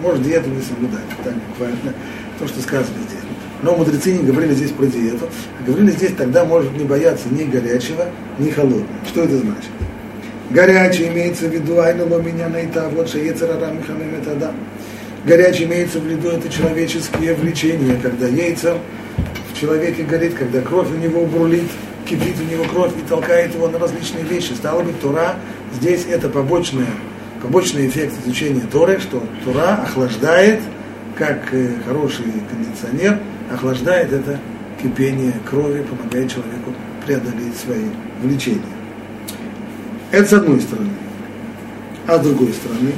можешь 0.00 0.24
диету 0.24 0.48
не 0.48 0.62
соблюдать. 0.62 1.02
Так 1.24 1.34
буквально 1.48 1.92
то, 2.38 2.46
что 2.46 2.60
сказано 2.60 2.98
здесь. 3.08 3.21
Но 3.62 3.76
мудрецы 3.76 4.12
не 4.12 4.24
говорили 4.24 4.54
здесь 4.54 4.72
про 4.72 4.86
диету, 4.86 5.28
а 5.60 5.64
говорили 5.64 5.92
здесь, 5.92 6.12
тогда 6.18 6.44
может 6.44 6.76
не 6.76 6.84
бояться 6.84 7.28
ни 7.30 7.44
горячего, 7.44 8.06
ни 8.38 8.50
холодного. 8.50 8.86
Что 9.06 9.22
это 9.22 9.38
значит? 9.38 9.70
Горячий 10.50 11.08
имеется 11.08 11.46
в 11.46 11.52
виду, 11.52 11.80
айна 11.80 12.04
меня 12.04 12.48
на 12.48 12.56
это, 12.56 12.90
вот 12.92 13.08
шеецерара 13.08 13.72
михамем 13.72 14.16
это 14.20 14.34
да. 14.34 14.52
Горячий 15.24 15.64
имеется 15.64 16.00
в 16.00 16.04
виду, 16.04 16.28
это 16.28 16.48
человеческие 16.48 17.34
влечения, 17.34 17.96
когда 18.02 18.26
яйца 18.26 18.76
в 19.52 19.58
человеке 19.58 20.02
горит, 20.02 20.34
когда 20.34 20.60
кровь 20.60 20.88
у 20.90 20.96
него 20.96 21.24
бурлит, 21.24 21.70
кипит 22.04 22.34
у 22.40 22.52
него 22.52 22.64
кровь 22.64 22.92
и 22.98 23.08
толкает 23.08 23.54
его 23.54 23.68
на 23.68 23.78
различные 23.78 24.24
вещи. 24.24 24.52
Стало 24.52 24.82
быть, 24.82 25.00
Тура 25.00 25.36
здесь 25.72 26.04
это 26.10 26.28
побочное, 26.28 26.88
побочный 27.40 27.86
эффект 27.86 28.14
изучения 28.24 28.64
Торы, 28.70 28.98
что 28.98 29.22
Тура 29.44 29.80
охлаждает, 29.84 30.60
как 31.14 31.52
э, 31.52 31.68
хороший 31.86 32.26
кондиционер, 32.50 33.20
охлаждает 33.54 34.12
это 34.12 34.38
кипение 34.82 35.34
крови, 35.48 35.82
помогает 35.82 36.30
человеку 36.30 36.72
преодолеть 37.06 37.56
свои 37.56 37.84
влечения. 38.22 38.60
Это 40.10 40.28
с 40.28 40.32
одной 40.32 40.60
стороны. 40.60 40.90
А 42.06 42.18
с 42.18 42.20
другой 42.20 42.52
стороны, 42.52 42.92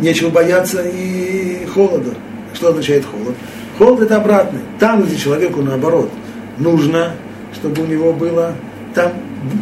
нечего 0.00 0.30
бояться 0.30 0.82
и 0.82 1.66
холода. 1.66 2.14
Что 2.54 2.68
означает 2.68 3.04
холод? 3.04 3.34
Холод 3.78 4.02
это 4.02 4.16
обратный. 4.16 4.60
Там, 4.78 5.02
где 5.02 5.16
человеку 5.16 5.62
наоборот 5.62 6.10
нужно, 6.58 7.12
чтобы 7.54 7.82
у 7.82 7.86
него 7.86 8.12
было, 8.12 8.54
там 8.94 9.12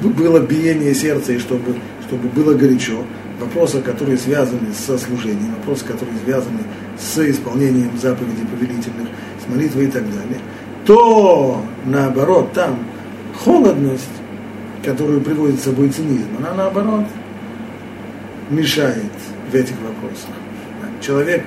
было 0.03 0.41
биение 0.41 0.95
сердца 0.95 1.33
и 1.33 1.39
чтобы, 1.39 1.77
чтобы 2.07 2.29
было 2.29 2.55
горячо. 2.55 3.05
Вопросы, 3.41 3.81
которые 3.81 4.19
связаны 4.19 4.73
со 4.75 4.99
служением, 4.99 5.55
вопросы, 5.59 5.85
которые 5.85 6.19
связаны 6.25 6.61
с 6.99 7.19
исполнением 7.19 7.97
заповедей 7.99 8.47
повелительных, 8.47 9.09
с 9.45 9.49
молитвой 9.49 9.85
и 9.85 9.91
так 9.91 10.05
далее, 10.05 10.41
то 10.87 11.63
наоборот, 11.85 12.53
там 12.53 12.79
холодность, 13.45 14.09
которую 14.85 15.21
приводит 15.21 15.61
с 15.61 15.65
собой 15.65 15.89
цинизм, 15.89 16.29
она 16.39 16.55
наоборот 16.55 17.05
мешает 18.51 19.13
в 19.51 19.55
этих 19.55 19.75
вопросах. 19.81 20.31
Человек 21.01 21.45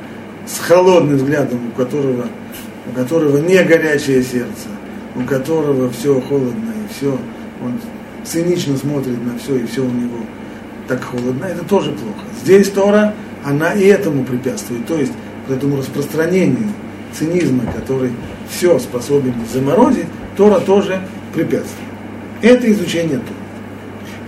с 0.47 0.59
холодным 0.59 1.17
взглядом, 1.17 1.59
у 1.69 1.71
которого, 1.71 2.25
у 2.89 2.95
которого 2.95 3.38
не 3.38 3.63
горячее 3.63 4.23
сердце, 4.23 4.69
у 5.15 5.21
которого 5.21 5.89
все 5.91 6.19
холодно 6.21 6.71
и 6.71 6.93
все, 6.93 7.17
он 7.63 7.79
цинично 8.23 8.77
смотрит 8.77 9.23
на 9.23 9.38
все, 9.38 9.57
и 9.57 9.65
все 9.65 9.81
у 9.81 9.89
него 9.89 10.17
так 10.87 11.03
холодно, 11.03 11.45
это 11.45 11.63
тоже 11.63 11.91
плохо. 11.91 12.25
Здесь 12.43 12.69
Тора, 12.69 13.13
она 13.43 13.73
и 13.73 13.85
этому 13.85 14.23
препятствует, 14.23 14.85
то 14.85 14.97
есть 14.97 15.13
вот 15.47 15.57
этому 15.57 15.77
распространению 15.77 16.69
цинизма, 17.13 17.63
который 17.71 18.11
все 18.49 18.79
способен 18.79 19.33
заморозить, 19.51 20.07
Тора 20.35 20.59
тоже 20.59 20.99
препятствует. 21.33 21.89
Это 22.41 22.71
изучение 22.71 23.19
Тора. 23.19 23.43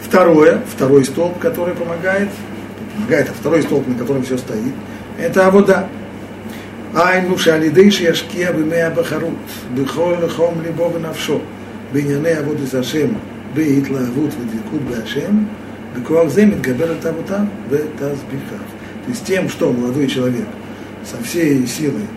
Второе, 0.02 0.62
второй 0.74 1.04
столб, 1.04 1.40
который 1.40 1.74
помогает, 1.74 2.30
помогает, 2.96 3.30
а 3.30 3.34
второй 3.34 3.64
столб, 3.64 3.88
на 3.88 3.96
котором 3.96 4.24
все 4.24 4.38
стоит, 4.38 4.74
это 5.18 5.50
вода. 5.52 5.88
Айну 6.94 7.38
шалидейши 7.38 8.04
яшкия 8.04 8.54
бимея 8.54 8.90
бахарут, 8.90 9.34
бихол 9.72 10.16
хом 10.30 10.62
либо 10.64 10.98
навшо, 10.98 11.42
бинянея 11.92 12.42
воды 12.44 12.66
зашем, 12.66 13.18
беит 13.54 13.90
лавут 13.90 14.32
ведикут 14.36 14.82
башем, 14.84 15.50
Бекуах 15.96 16.32
земит 16.32 16.62
габер 16.62 16.96
тавутав 17.02 17.48
ветазбихав. 17.70 18.66
То 19.06 19.10
есть 19.10 19.26
тем, 19.26 19.50
что 19.50 19.72
молодой 19.72 20.08
человек 20.08 20.46
со 21.04 21.22
всей 21.24 21.66
силой 21.68 22.08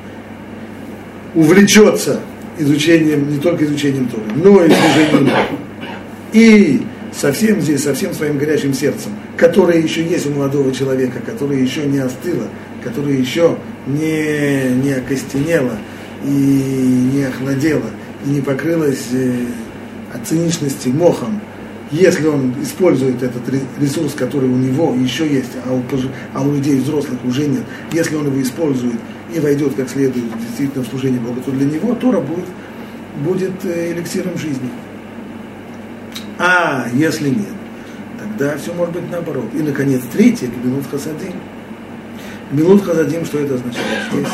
увлечется 1.34 2.20
изучением, 2.58 3.30
не 3.30 3.38
только 3.38 3.64
изучением 3.64 4.08
Торы, 4.08 4.24
но 4.34 4.64
и 4.64 4.70
служением 4.70 5.30
И 6.32 6.82
совсем 7.12 7.60
здесь, 7.60 7.84
совсем 7.84 8.12
своим 8.12 8.38
горячим 8.38 8.72
сердцем, 8.72 9.12
которое 9.36 9.80
еще 9.80 10.02
есть 10.02 10.26
у 10.26 10.30
молодого 10.30 10.72
человека, 10.72 11.20
которое 11.24 11.60
еще 11.60 11.84
не 11.84 11.98
остыло, 11.98 12.48
которое 12.82 13.16
еще 13.16 13.56
не, 13.86 14.70
не 14.82 14.92
окостенело 14.92 15.78
и 16.24 16.28
не 16.28 17.24
охладело, 17.24 17.90
и 18.26 18.30
не 18.30 18.40
покрылось 18.40 19.06
э, 19.12 19.44
от 20.12 20.26
циничности 20.26 20.88
мохом, 20.88 21.40
если 21.90 22.26
он 22.26 22.54
использует 22.62 23.22
этот 23.22 23.42
ресурс, 23.80 24.14
который 24.14 24.48
у 24.48 24.56
него 24.56 24.94
еще 24.94 25.26
есть, 25.26 25.52
а 25.64 25.72
у, 25.72 25.82
а 26.34 26.42
у 26.42 26.54
людей 26.54 26.76
взрослых 26.76 27.18
уже 27.24 27.46
нет, 27.46 27.64
если 27.92 28.16
он 28.16 28.26
его 28.26 28.42
использует 28.42 28.98
и 29.34 29.40
войдет 29.40 29.74
как 29.74 29.88
следует 29.88 30.26
действительно 30.38 30.84
в 30.84 30.88
служение 30.88 31.20
Богу, 31.20 31.40
то 31.40 31.50
для 31.50 31.66
него 31.66 31.94
Тора 31.94 32.20
будет, 32.20 32.44
будет 33.24 33.64
э, 33.64 33.92
эликсиром 33.92 34.36
жизни. 34.38 34.68
А 36.38 36.86
если 36.92 37.30
нет, 37.30 37.54
тогда 38.18 38.56
все 38.58 38.72
может 38.74 38.94
быть 38.94 39.10
наоборот. 39.10 39.46
И, 39.54 39.58
наконец, 39.58 40.02
третье, 40.12 40.48
Гмилут 40.48 40.86
Хасадим. 40.90 41.34
Гмилут 42.52 42.84
Хасадим, 42.84 43.24
что 43.24 43.38
это 43.38 43.54
означает? 43.54 43.86
Здесь 44.12 44.28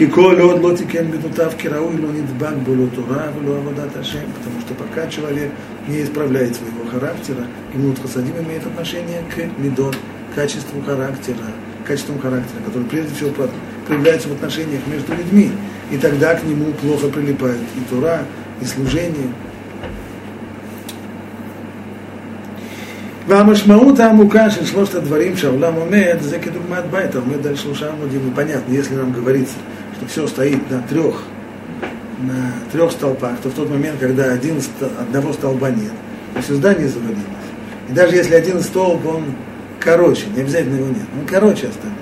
Кико 0.00 0.32
лед 0.32 0.62
лотикен 0.62 1.10
бедутав 1.10 1.56
кирау 1.56 1.86
ло 1.86 2.12
нидбак 2.12 2.58
было 2.58 2.88
тура 2.88 3.32
было 3.38 3.58
авадат 3.58 3.96
ашем, 3.96 4.30
потому 4.38 4.60
что 4.60 4.74
пока 4.74 5.08
человек 5.08 5.50
не 5.88 6.02
исправляет 6.02 6.56
своего 6.56 6.88
характера, 6.90 7.46
Гмилут 7.74 7.98
Хасадим 8.00 8.34
имеет 8.46 8.66
отношение 8.66 9.22
к 9.34 9.38
медот, 9.58 9.96
качеству 10.34 10.80
характера, 10.82 11.44
качеством 11.86 12.18
характера, 12.18 12.58
который 12.66 12.88
прежде 12.88 13.14
всего 13.14 13.30
проявляется 13.86 14.28
в 14.28 14.32
отношениях 14.32 14.82
между 14.86 15.14
людьми. 15.14 15.52
И 15.90 15.98
тогда 15.98 16.34
к 16.34 16.44
нему 16.44 16.72
плохо 16.72 17.08
прилипает 17.08 17.60
и 17.76 17.80
Тура, 17.88 18.22
и 18.60 18.64
служение, 18.64 19.28
והמשמעות 23.28 24.00
העמוקה 24.00 24.50
של 24.50 24.66
שלושת 24.66 24.94
הדברים 24.94 25.36
שהעולם 25.36 25.74
עומד, 25.74 26.16
זה 26.20 26.38
כדוגמת 26.38 26.84
בית, 26.90 27.14
עומד 27.14 27.46
על 27.46 27.56
שלושה 27.56 27.90
עמודים. 27.90 28.20
И 28.28 28.34
понятно, 28.36 28.72
если 28.72 28.94
нам 28.94 29.12
говорится, 29.12 29.56
что 30.01 30.07
все 30.07 30.27
стоит 30.27 30.69
на 30.69 30.81
трех, 30.81 31.21
на 32.21 32.53
трех 32.71 32.91
столпах, 32.91 33.39
то 33.41 33.49
в 33.49 33.53
тот 33.53 33.69
момент, 33.69 33.99
когда 33.99 34.31
один, 34.31 34.59
одного 34.99 35.33
столба 35.33 35.69
нет, 35.69 35.91
то 36.33 36.41
все 36.41 36.55
здание 36.55 36.87
завалилось. 36.87 37.21
И 37.89 37.93
даже 37.93 38.15
если 38.15 38.33
один 38.35 38.61
столб, 38.61 39.05
он 39.05 39.25
короче, 39.79 40.25
не 40.35 40.41
обязательно 40.41 40.75
его 40.75 40.87
нет, 40.87 41.05
он 41.19 41.27
короче 41.27 41.67
остальных. 41.67 41.99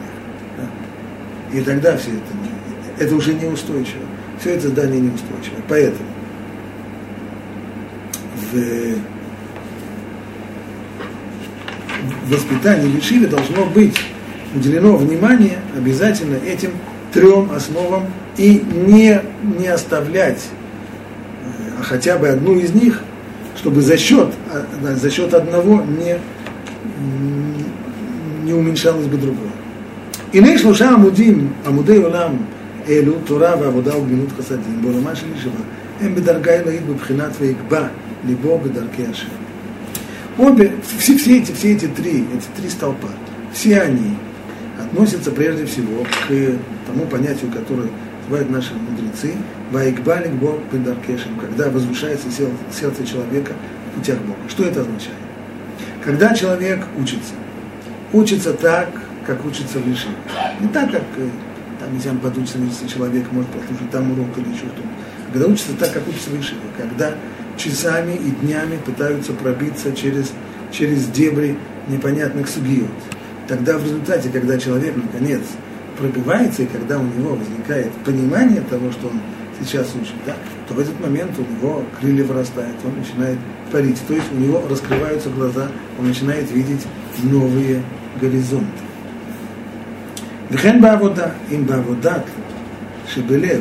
Да? 0.57 1.57
И 1.57 1.61
тогда 1.61 1.97
все 1.97 2.11
это, 2.11 3.03
это 3.03 3.15
уже 3.15 3.33
неустойчиво. 3.33 4.03
Все 4.39 4.51
это 4.51 4.69
здание 4.69 5.01
неустойчиво. 5.01 5.57
Поэтому 5.67 6.07
в 8.53 8.95
воспитании 12.31 12.89
Вишиве 12.91 13.27
должно 13.27 13.65
быть 13.65 13.99
уделено 14.55 14.95
внимание 14.95 15.59
обязательно 15.75 16.35
этим 16.35 16.71
трем 17.12 17.50
основам 17.52 18.06
и 18.36 18.64
не, 18.86 19.20
не 19.58 19.68
оставлять 19.68 20.44
а 21.78 21.82
хотя 21.82 22.16
бы 22.18 22.28
одну 22.28 22.54
из 22.54 22.72
них, 22.72 23.00
чтобы 23.56 23.82
за 23.82 23.96
счет, 23.96 24.28
а, 24.52 24.94
за 24.94 25.10
счет 25.10 25.34
одного 25.34 25.82
не, 25.82 26.18
не 28.44 28.52
уменьшалось 28.52 29.06
бы 29.06 29.16
другое. 29.16 29.50
הנה 30.34 30.58
שלושה 30.58 30.90
עמודים, 30.90 31.52
עמודי 31.66 31.96
עולם 31.96 32.32
אלו, 32.88 33.12
תורה 33.24 33.54
ועבודה 33.60 33.98
וגמילות 33.98 34.32
חסדים, 34.38 34.82
בעולמה 34.82 35.14
של 35.14 35.26
ישיבה, 35.36 35.60
הם 36.00 36.14
בדרגה 36.14 36.52
אלוהית 36.52 36.86
בבחינת 36.86 37.30
ויקבע 37.40 37.86
ליבו 38.26 38.58
бедарке 38.58 39.02
השם. 39.10 39.28
Обе, 40.36 40.72
все, 40.98 41.16
все, 41.16 41.38
эти, 41.38 41.52
все 41.52 41.74
эти 41.74 41.86
три, 41.86 42.24
эти 42.34 42.60
три 42.60 42.68
столпа, 42.68 43.08
все 43.52 43.80
они 43.80 44.16
относятся 44.91 45.31
прежде 45.31 45.65
всего 45.65 46.03
к 46.03 46.87
тому 46.87 47.05
понятию, 47.05 47.51
которое 47.51 47.89
называют 48.21 48.49
наши 48.49 48.73
мудрецы, 48.73 49.35
Ваикбалик 49.71 50.31
Бог 50.33 50.61
Пендаркешем, 50.71 51.39
когда 51.39 51.69
возвышается 51.69 52.27
сердце 52.71 53.05
человека 53.05 53.53
в 53.91 53.99
путях 53.99 54.19
Бога. 54.19 54.39
Что 54.47 54.63
это 54.63 54.81
означает? 54.81 55.17
Когда 56.03 56.33
человек 56.33 56.85
учится, 56.97 57.33
учится 58.13 58.53
так, 58.53 58.89
как 59.25 59.45
учится 59.45 59.79
выше. 59.79 60.07
Не 60.59 60.67
так, 60.69 60.91
как 60.91 61.03
э, 61.17 61.29
там, 61.79 61.93
если 61.93 62.09
он 62.09 62.17
подучится, 62.17 62.57
если 62.57 62.87
человек 62.87 63.31
может 63.31 63.51
послушать 63.51 63.91
там 63.91 64.11
урок 64.11 64.37
или 64.37 64.47
еще 64.47 64.65
что-то. 64.65 64.87
Когда 65.31 65.47
учится 65.47 65.73
так, 65.73 65.93
как 65.93 66.07
учится 66.07 66.31
выше. 66.31 66.55
Когда 66.77 67.13
часами 67.57 68.13
и 68.13 68.31
днями 68.43 68.79
пытаются 68.83 69.33
пробиться 69.33 69.91
через, 69.91 70.31
через 70.71 71.05
дебри 71.07 71.57
непонятных 71.87 72.47
субъектов 72.47 73.18
Тогда 73.48 73.76
в 73.78 73.84
результате, 73.84 74.30
когда 74.30 74.58
человек 74.58 74.94
наконец 74.96 75.42
пробивается, 75.98 76.62
и 76.62 76.66
когда 76.66 76.98
у 76.98 77.04
него 77.04 77.34
возникает 77.34 77.92
понимание 78.04 78.62
того, 78.62 78.90
что 78.90 79.08
он 79.08 79.20
сейчас 79.60 79.94
учит, 80.00 80.14
да, 80.26 80.34
то 80.68 80.74
в 80.74 80.78
этот 80.78 80.98
момент 81.00 81.32
у 81.38 81.42
него 81.42 81.82
крылья 82.00 82.24
вырастают, 82.24 82.76
он 82.84 82.98
начинает 82.98 83.38
парить. 83.70 84.00
То 84.08 84.14
есть 84.14 84.26
у 84.32 84.36
него 84.36 84.62
раскрываются 84.68 85.28
глаза, 85.30 85.68
он 85.98 86.08
начинает 86.08 86.50
видеть 86.50 86.86
новые 87.22 87.82
горизонты. 88.20 88.82
וכן 90.50 90.80
בעבודה, 90.80 91.26
אם 91.52 91.66
בעבודת 91.66 92.22
שבלב 93.06 93.60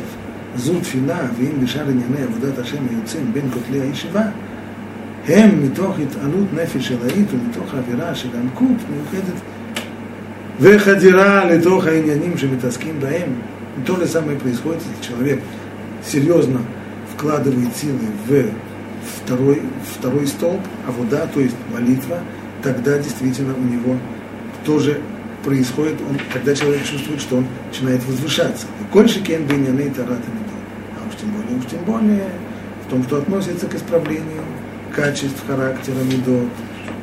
זו 0.56 0.80
תפילה, 0.80 1.18
ואם 1.38 1.64
בשאר 1.64 1.88
ענייני 1.88 2.22
עבודת 2.22 2.58
השם 2.58 2.76
היוצאים 2.90 3.32
בין 3.32 3.50
כותלי 3.50 3.80
הישיבה, 3.80 4.22
הם 5.28 5.64
מתוך 5.64 5.96
התעלות 5.98 6.46
נפש 6.52 6.92
אלאית 6.92 7.28
ומתוך 7.32 7.74
אווירה 7.74 8.14
של 8.14 8.28
עמקות 8.42 8.76
מיוחדת 8.90 9.40
וחדירה 10.60 11.44
לתוך 11.44 11.86
העניינים 11.86 12.38
שמתעסקים 12.38 13.00
בהם. 13.00 13.30
То 13.84 13.96
же 13.96 14.06
самое 14.06 14.38
происходит, 14.38 14.82
если 14.82 15.12
человек 15.12 15.40
серьезно 16.06 16.60
вкладывает 17.12 17.74
силы 17.76 18.06
в 18.28 18.50
второй, 19.16 19.62
второй 19.98 20.26
столб, 20.26 20.60
а 20.86 20.92
вода, 20.92 21.26
то 21.26 21.40
есть 21.40 21.56
молитва, 21.72 22.20
тогда 22.62 22.98
действительно 22.98 23.54
у 23.54 23.64
него 23.64 23.96
тоже 24.64 25.00
происходит, 25.44 25.96
он, 26.08 26.18
когда 26.32 26.54
человек 26.54 26.84
чувствует, 26.84 27.20
что 27.20 27.38
он 27.38 27.46
начинает 27.68 28.04
возвышаться. 28.04 28.66
И 28.80 28.92
кольши 28.92 29.20
кен 29.20 29.44
биньяны 29.46 29.90
тарат 29.90 30.20
А 30.96 31.08
уж 31.08 31.14
тем 31.20 31.30
более, 31.30 31.58
уж 31.58 31.66
тем 31.66 31.84
более 31.84 32.30
в 32.86 32.90
том, 32.90 33.02
что 33.02 33.18
относится 33.18 33.66
к 33.66 33.74
исправлению 33.74 34.42
качеств 34.94 35.42
характера 35.46 35.96
медот, 36.04 36.48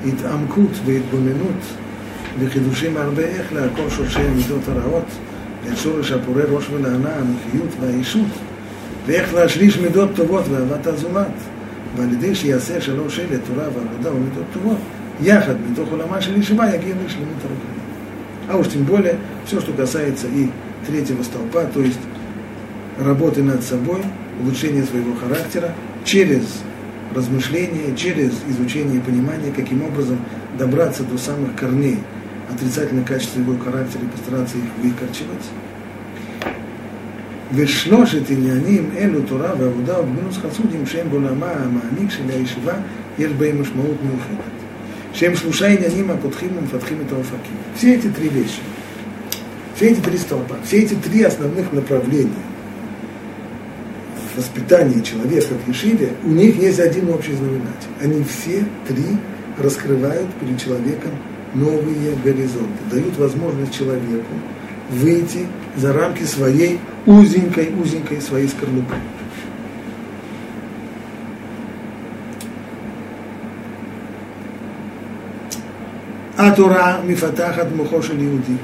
ит 0.06 0.26
амкут 0.26 0.72
вeit 0.86 1.04
буминут, 1.12 1.62
וחידושים 2.40 2.98
הרבה 2.98 3.22
איך 3.22 3.54
לעקור 3.54 3.90
שורשי 3.90 4.20
המידות 4.20 4.62
הרעות, 4.68 5.06
ואת 5.66 5.78
שורש 5.78 6.12
הפורה 6.12 6.44
ראש 6.52 6.70
ולענה, 6.70 7.16
הנוחיות 7.16 7.76
והאישות, 7.82 8.28
ואיך 9.08 9.34
להשליש 9.34 9.78
מידות 9.78 10.10
טובות 10.16 10.44
ואהבת 10.50 10.88
הזולת, 10.88 11.34
ועל 11.98 12.14
ידי 12.14 12.36
שיעשה 12.36 12.82
שלוש 12.82 13.20
אלה, 13.20 13.38
תורה 13.48 13.64
ועבודה 13.64 14.14
ומידות 14.14 14.46
טובות, 14.54 14.78
яхад 15.22 15.58
митоху 15.70 15.96
ламаши 15.98 16.32
лишива, 16.32 16.66
ягия 16.66 16.96
лишли 16.96 17.26
А 18.48 18.58
уж 18.58 18.68
тем 18.68 18.84
более, 18.84 19.18
все, 19.46 19.62
что 19.62 19.72
касается 19.72 20.28
и 20.28 20.50
третьего 20.86 21.24
столпа, 21.24 21.66
то 21.66 21.82
есть 21.82 22.00
работы 23.00 23.44
над 23.44 23.64
собой, 23.64 24.02
улучшения 24.42 24.84
своего 24.84 25.16
характера, 25.16 25.74
через 26.04 26.64
размышление, 27.16 27.96
через 27.96 28.32
изучение 28.50 28.98
и 28.98 29.00
понимание, 29.00 29.52
каким 29.56 29.84
образом 29.84 30.18
добраться 30.58 31.04
до 31.04 31.18
самых 31.18 31.56
корней 31.56 32.00
отрицательных 32.54 33.06
качеств 33.06 33.38
его 33.38 33.58
характера 33.58 34.02
и 34.04 34.08
постараться 34.08 34.58
их 34.58 34.64
выкорчевать. 34.84 35.48
ושלושת 37.54 38.30
עניינים 38.30 38.90
אלו, 38.98 39.22
תורה 39.22 39.52
ועבודה 39.60 40.02
ובגינוס 40.02 40.38
חסודים, 40.38 40.86
שהם 40.86 41.10
בעולמה 41.10 41.52
המעמיק 41.52 42.10
של 42.10 42.24
הישיבה, 42.30 42.74
יש 43.20 43.32
בהם 43.32 43.62
משמעות 43.62 43.98
מיוחדת. 44.04 44.52
שהם 45.14 45.36
שלושה 45.36 45.68
עניינים 45.68 46.10
הפותחים 46.10 46.50
ומפתחים 46.58 46.98
את 47.08 47.12
האופקים. 47.12 47.58
Все 47.76 47.96
эти 47.96 48.08
три 48.08 48.30
вещи, 48.30 48.62
все 49.76 49.86
эти 49.90 50.00
три 50.00 50.18
столпа, 50.18 50.56
все 50.64 50.78
эти 50.84 50.94
три 50.94 51.24
основных 51.24 51.74
направления 51.74 52.44
воспитания 54.36 55.02
человека 55.02 55.54
в 55.66 55.70
Ешиве, 55.70 56.14
у 56.24 56.30
них 56.30 56.56
есть 56.56 56.80
один 56.80 57.10
общий 57.10 57.34
знаменатель. 57.34 57.90
Они 58.02 58.24
все 58.24 58.64
три 58.88 59.18
раскрывают 59.58 60.28
перед 60.40 60.58
человеком 60.60 61.12
новые 61.57 62.15
горизонты, 62.25 62.79
дают 62.91 63.17
возможность 63.17 63.75
человеку 63.77 64.35
выйти 64.91 65.47
за 65.77 65.93
рамки 65.93 66.23
своей 66.23 66.81
узенькой, 67.07 67.73
узенькой 67.75 68.21
своей 68.21 68.49
скорлупы. 68.49 68.95
А 76.37 76.51
Тура 76.53 77.01
мифатахат 77.03 77.75
мухошель 77.75 78.23
иуди. 78.23 78.59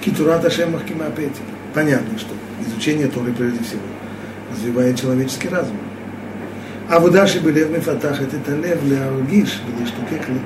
Китура 0.00 0.38
Ташем 0.38 0.72
Махкима 0.72 1.06
Понятно, 1.74 2.18
что 2.18 2.34
изучение 2.66 3.08
Торы 3.08 3.32
прежде 3.32 3.62
всего 3.62 3.82
развивает 4.50 4.98
человеческий 4.98 5.48
разум. 5.48 5.76
А 6.88 6.98
в 6.98 7.04
удаши 7.04 7.40
были 7.40 7.62
в 7.64 7.70
мифатах 7.70 8.22
это 8.22 8.56
лев 8.56 8.82
леаргиш, 8.82 9.60
где 9.68 9.86
что 9.86 10.00
кекли, 10.08 10.40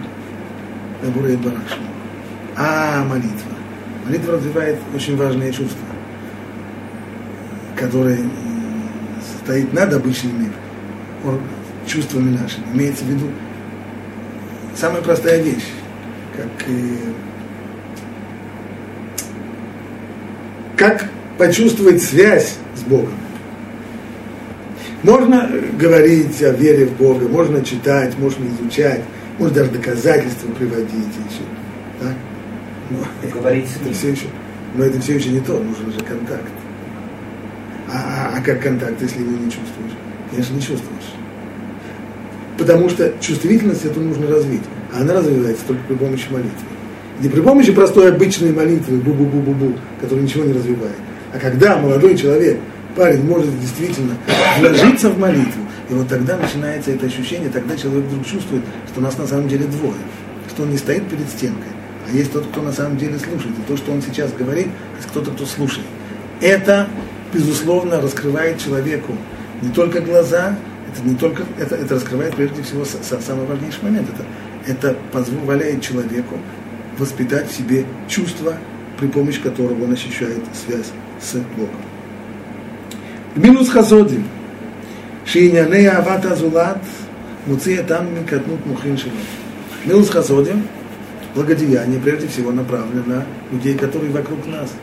лабурет 1.03 1.41
барашма. 1.41 1.87
А 2.57 3.05
молитва. 3.05 3.53
Молитва 4.07 4.35
развивает 4.35 4.79
очень 4.95 5.17
важные 5.17 5.53
чувства, 5.53 5.87
которые 7.77 8.21
стоит 9.43 9.73
над 9.73 9.93
обычными 9.93 10.51
чувствами 11.87 12.37
нашими. 12.37 12.65
Имеется 12.75 13.05
в 13.05 13.09
виду 13.09 13.27
самая 14.77 15.03
простая 15.03 15.43
вещь, 15.43 15.69
как, 16.37 16.69
э, 16.69 16.97
как 20.77 21.09
почувствовать 21.39 22.03
связь 22.03 22.57
с 22.75 22.83
Богом. 22.83 23.15
Можно 25.03 25.51
говорить 25.79 26.41
о 26.43 26.51
вере 26.51 26.87
в 26.87 26.97
Бога, 26.97 27.29
можно 27.29 27.65
читать, 27.65 28.17
можно 28.19 28.45
изучать, 28.47 29.03
можно 29.43 29.57
даже 29.57 29.71
доказательства 29.73 30.49
приводить 30.53 30.89
еще. 30.91 31.43
Так? 32.01 33.33
Говорить 33.35 33.67
это 33.81 33.93
все 33.93 34.11
еще, 34.11 34.27
но 34.77 34.85
это 34.85 35.01
все 35.01 35.17
еще 35.17 35.31
не 35.31 35.41
то, 35.41 35.55
нужен 35.55 35.93
же 35.93 36.05
контакт. 36.05 36.51
А, 37.89 38.31
а, 38.35 38.39
а 38.39 38.43
как 38.43 38.63
контакт, 38.63 39.01
если 39.01 39.21
его 39.21 39.33
не 39.33 39.51
чувствуешь? 39.51 39.93
Конечно, 40.31 40.55
не 40.55 40.61
чувствуешь. 40.61 41.13
Потому 42.59 42.89
что 42.89 43.13
чувствительность 43.21 43.85
эту 43.85 44.01
нужно 44.01 44.29
развить. 44.29 44.63
А 44.95 45.01
она 45.01 45.15
развивается 45.15 45.65
только 45.67 45.83
при 45.89 45.95
помощи 45.95 46.27
молитвы. 46.31 46.53
Не 47.21 47.29
при 47.29 47.41
помощи 47.41 47.73
простой 47.73 48.11
обычной 48.11 48.53
молитвы, 48.53 48.99
бу-бу-бу-бу-бу, 48.99 49.77
которая 50.01 50.25
ничего 50.25 50.45
не 50.45 50.53
развивает. 50.53 50.97
А 51.35 51.39
когда 51.39 51.79
молодой 51.79 52.17
человек, 52.17 52.59
парень 52.95 53.25
может 53.25 53.59
действительно 53.61 54.15
вложиться 54.59 55.09
в 55.09 55.19
молитву, 55.19 55.63
и 55.91 55.95
вот 55.95 56.09
тогда 56.09 56.37
начинается 56.37 56.91
это 56.91 57.07
ощущение, 57.07 57.51
тогда 57.51 57.77
человек 57.77 58.05
вдруг 58.05 58.27
чувствует, 58.27 58.63
что 58.91 59.01
нас 59.01 59.19
на 59.19 59.27
самом 59.27 59.49
деле 59.49 59.67
двое, 59.67 60.01
что 60.49 60.63
он 60.63 60.71
не 60.71 60.79
стоит 60.79 61.09
перед 61.09 61.29
стенкой, 61.29 61.73
а 62.09 62.15
есть 62.15 62.33
тот, 62.33 62.47
кто 62.47 62.63
на 62.63 62.73
самом 62.73 62.97
деле 62.97 63.19
слушает. 63.19 63.59
И 63.59 63.63
то, 63.69 63.77
что 63.77 63.93
он 63.93 64.03
сейчас 64.03 64.33
говорит, 64.33 64.69
есть 64.97 65.09
кто-то, 65.09 65.31
кто 65.31 65.45
слушает. 65.47 65.87
Это, 66.41 66.89
безусловно, 67.33 68.01
раскрывает 68.01 68.59
человеку 68.59 69.15
не 69.61 69.71
только 69.71 70.01
глаза, 70.01 70.57
это 70.93 71.09
не 71.09 71.15
только, 71.15 71.45
это, 71.59 71.77
это 71.77 71.95
раскрывает 71.95 72.35
прежде 72.35 72.63
всего 72.63 72.85
с, 72.85 72.91
с, 72.91 73.25
самый 73.25 73.47
важнейший 73.47 73.83
момент. 73.83 74.09
Это, 74.11 74.91
это 74.91 74.97
позволяет 75.13 75.83
человеку 75.83 76.37
воспитать 76.99 77.51
в 77.51 77.57
себе 77.57 77.85
чувство, 78.09 78.57
при 78.99 79.07
помощи 79.07 79.41
которого 79.41 79.85
он 79.85 79.93
ощущает 79.93 80.41
связь 80.55 80.91
с 81.21 81.35
Богом. 81.57 81.81
Минус 83.35 83.71
хазодим. 83.71 84.25
שענייני 85.26 85.90
אהבת 85.90 86.26
הזולת 86.26 86.78
מוציא 87.48 87.80
אותם 87.80 88.06
מקטנות 88.22 88.60
מוחין 88.66 88.98
שלו. 88.98 89.12
מילוס 89.88 90.10
חסודים 90.10 90.62
благодеяние 91.38 92.00
прежде 92.00 92.28
всего 92.28 92.52
направлено 92.52 93.04
на 93.06 93.26
людей, 93.52 93.78
которые 93.78 94.12
вокруг 94.12 94.48
нас. 94.48 94.74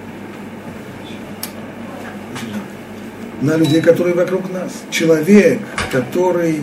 На 3.43 3.57
людей, 3.57 3.83
которые 3.83 4.15
вокруг 4.15 4.53
нас. 4.53 4.73
Человек, 4.91 5.61
который 5.91 6.61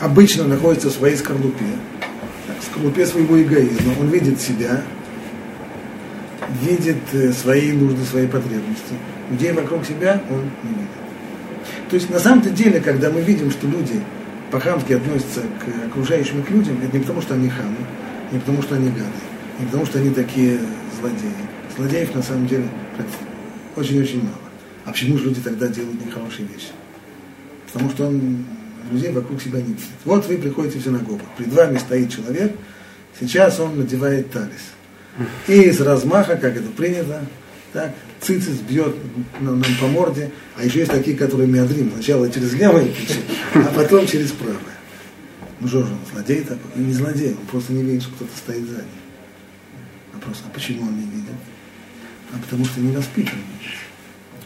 обычно 0.00 0.44
находится 0.44 0.88
в 0.88 0.92
своей 0.92 1.16
скорлупе, 1.16 1.66
в 2.58 2.64
скорлупе 2.64 3.04
своего 3.06 3.40
эгоизма, 3.40 3.92
он 4.00 4.08
видит 4.08 4.40
себя, 4.40 4.82
видит 6.62 7.02
э, 7.12 7.32
свои 7.32 7.72
нужды, 7.72 8.02
свои 8.04 8.26
потребности. 8.26 8.94
Людей 9.30 9.52
вокруг 9.52 9.84
себя 9.84 10.22
он 10.30 10.50
не 10.62 10.70
видит. 10.70 11.01
То 11.93 11.97
есть 11.97 12.09
на 12.09 12.17
самом-то 12.17 12.49
деле, 12.49 12.79
когда 12.79 13.11
мы 13.11 13.21
видим, 13.21 13.51
что 13.51 13.67
люди 13.67 14.01
по-хамски 14.49 14.93
относятся 14.93 15.41
к 15.41 15.91
окружающим 15.91 16.39
их 16.39 16.49
людям, 16.49 16.81
это 16.81 16.97
не 16.97 17.03
потому, 17.03 17.21
что 17.21 17.35
они 17.35 17.49
хамы, 17.49 17.77
не 18.31 18.39
потому, 18.39 18.63
что 18.63 18.73
они 18.73 18.89
гады, 18.89 19.03
не 19.59 19.67
потому, 19.67 19.85
что 19.85 19.99
они 19.99 20.09
такие 20.09 20.57
злодеи. 20.99 21.35
Злодеев 21.77 22.15
на 22.15 22.23
самом 22.23 22.47
деле 22.47 22.67
очень-очень 23.75 24.23
мало. 24.23 24.39
А 24.85 24.91
почему 24.91 25.19
же 25.19 25.25
люди 25.25 25.41
тогда 25.41 25.67
делают 25.67 26.03
нехорошие 26.03 26.47
вещи? 26.47 26.69
Потому 27.71 27.91
что 27.91 28.07
он 28.07 28.43
людей 28.91 29.11
вокруг 29.11 29.39
себя 29.39 29.59
не 29.59 29.73
видит. 29.73 29.83
Вот 30.03 30.27
вы 30.27 30.39
приходите 30.39 30.79
в 30.79 30.83
синагогу, 30.83 31.21
перед 31.37 31.53
вами 31.53 31.77
стоит 31.77 32.11
человек, 32.11 32.53
сейчас 33.19 33.59
он 33.59 33.77
надевает 33.77 34.31
талис. 34.31 34.71
И 35.47 35.69
с 35.69 35.79
размаха, 35.79 36.37
как 36.37 36.57
это 36.57 36.71
принято, 36.71 37.23
так, 37.73 37.93
цицис 38.21 38.59
бьет 38.59 38.95
нам, 39.41 39.59
нам 39.59 39.75
по 39.81 39.87
морде, 39.87 40.31
а 40.55 40.63
еще 40.63 40.79
есть 40.79 40.91
такие, 40.91 41.17
которые 41.17 41.47
миадрим, 41.47 41.91
сначала 41.91 42.29
через 42.31 42.53
левое 42.53 42.85
плечо, 42.85 43.19
а 43.55 43.73
потом 43.75 44.05
через 44.05 44.31
правое. 44.31 44.59
Ну 45.59 45.67
что 45.67 45.83
же 45.83 45.93
он, 45.93 45.99
злодей 46.11 46.41
такой? 46.41 46.71
Он 46.75 46.87
не 46.87 46.93
злодей, 46.93 47.31
он 47.31 47.45
просто 47.47 47.73
не 47.73 47.83
видит, 47.83 48.03
что 48.03 48.11
кто-то 48.13 48.37
стоит 48.37 48.67
сзади. 48.67 48.83
Вопрос, 50.13 50.43
а 50.45 50.49
почему 50.53 50.83
он 50.83 50.95
не 50.95 51.05
видит? 51.05 51.33
А 52.31 52.37
потому 52.37 52.63
что 52.65 52.79
не 52.79 52.95
воспитан. 52.95 53.39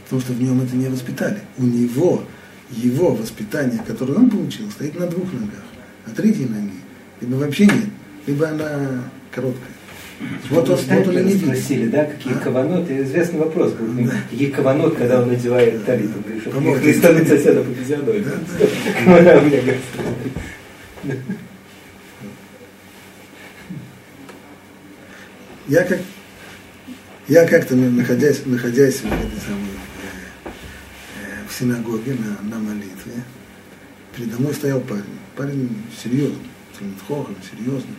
Потому 0.05 0.21
что 0.21 0.33
в 0.33 0.41
нем 0.41 0.61
это 0.61 0.75
не 0.75 0.87
воспитали. 0.87 1.41
У 1.57 1.63
него, 1.63 2.23
его 2.71 3.13
воспитание, 3.13 3.81
которое 3.85 4.13
он 4.13 4.29
получил, 4.29 4.71
стоит 4.71 4.97
на 4.97 5.07
двух 5.07 5.33
ногах, 5.33 5.65
а 6.05 6.11
третьей 6.11 6.45
ноги 6.45 6.71
либо 7.21 7.35
вообще 7.35 7.65
нет, 7.65 7.85
либо 8.25 8.49
она 8.49 9.03
короткая. 9.31 9.76
Вот, 10.49 10.67
вот, 10.67 10.83
вот 10.83 11.07
он 11.07 11.17
и 11.19 11.23
не. 11.23 11.35
Спросили, 11.35 11.87
да, 11.87 12.05
какие 12.05 12.33
а? 12.33 12.37
каваноты, 12.37 13.03
известный 13.03 13.39
вопрос, 13.39 13.73
да. 13.77 14.11
какие 14.29 14.49
каванот, 14.49 14.95
когда 14.95 15.21
он 15.21 15.27
надевает 15.27 15.85
талит, 15.85 16.09
он 16.15 16.23
говорит, 16.23 16.41
что 16.41 16.81
хлестануть 16.81 17.27
соседа 17.27 17.63
по 17.63 17.73
физиономии. 17.73 18.25
Я 25.67 25.83
как 25.83 25.99
я 27.27 27.45
как-то 27.45 27.75
находясь, 27.75 28.45
находясь 28.45 29.01
в 29.01 29.05
этой 29.05 29.39
самой 29.41 29.75
э, 30.45 31.45
в 31.47 31.53
синагоге 31.53 32.15
на, 32.15 32.49
на 32.49 32.57
молитве, 32.57 33.21
передо 34.15 34.39
мной 34.39 34.53
стоял 34.53 34.79
парень. 34.79 35.03
Парень 35.35 35.69
серьезный, 36.01 36.49
Хохом, 37.05 37.35
серьезный, 37.51 37.95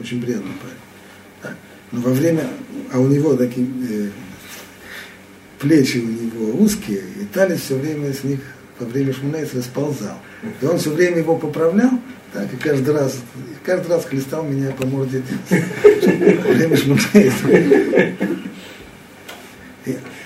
очень 0.00 0.20
приятный 0.20 0.52
парень. 0.60 0.89
Но 1.92 2.00
во 2.00 2.12
время, 2.12 2.48
а 2.92 3.00
у 3.00 3.06
него 3.08 3.36
такие 3.36 3.66
э, 3.66 4.08
плечи 5.58 5.98
у 5.98 6.06
него 6.06 6.62
узкие, 6.62 7.02
и 7.20 7.24
талис 7.24 7.60
все 7.62 7.76
время 7.76 8.12
с 8.12 8.24
них 8.24 8.40
во 8.78 8.86
время 8.86 9.12
шмунейс 9.12 9.52
расползал. 9.54 10.18
И 10.60 10.64
он 10.64 10.78
все 10.78 10.90
время 10.90 11.18
его 11.18 11.36
поправлял, 11.36 11.90
так, 12.32 12.52
и 12.52 12.56
каждый 12.56 12.94
раз, 12.94 13.16
каждый 13.64 13.88
раз 13.88 14.04
хлестал 14.04 14.44
меня 14.44 14.70
по 14.72 14.86
морде 14.86 15.22
во 15.50 16.52
время 16.52 16.76
шмунейс. 16.76 17.34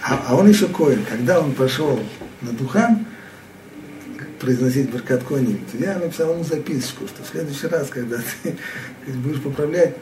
А, 0.06 0.22
а 0.28 0.36
он 0.36 0.48
еще 0.48 0.68
коин. 0.68 1.02
Когда 1.08 1.40
он 1.40 1.52
пошел 1.52 1.98
на 2.42 2.52
Духан, 2.52 3.06
произносить 4.38 4.90
Баркат 4.90 5.24
Коним, 5.24 5.60
я 5.78 5.98
написал 5.98 6.34
ему 6.34 6.44
записочку, 6.44 7.06
что 7.08 7.22
в 7.22 7.26
следующий 7.26 7.66
раз, 7.68 7.88
когда 7.88 8.18
ты 8.42 8.54
будешь 9.12 9.40
поправлять, 9.40 9.96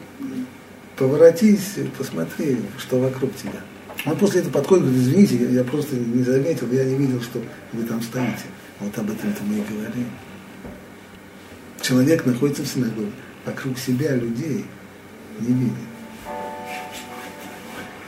поворотись, 1.03 1.75
посмотри, 1.99 2.59
что 2.79 3.01
вокруг 3.01 3.35
тебя. 3.35 3.61
Он 4.07 4.17
после 4.17 4.41
этого 4.41 4.53
подходит, 4.53 4.85
говорит, 4.85 5.03
извините, 5.03 5.53
я, 5.53 5.65
просто 5.65 5.97
не 5.97 6.23
заметил, 6.23 6.71
я 6.71 6.85
не 6.85 6.95
видел, 6.95 7.21
что 7.21 7.43
вы 7.73 7.83
там 7.83 8.01
стоите. 8.01 8.45
Вот 8.79 8.97
об 8.97 9.11
этом-то 9.11 9.43
мы 9.43 9.57
и 9.57 9.63
говорим. 9.63 10.07
Человек 11.81 12.25
находится 12.25 12.63
в 12.63 12.69
синагоге, 12.69 13.11
вокруг 13.45 13.79
себя 13.79 14.15
людей 14.15 14.65
не 15.41 15.53
видит. 15.53 15.75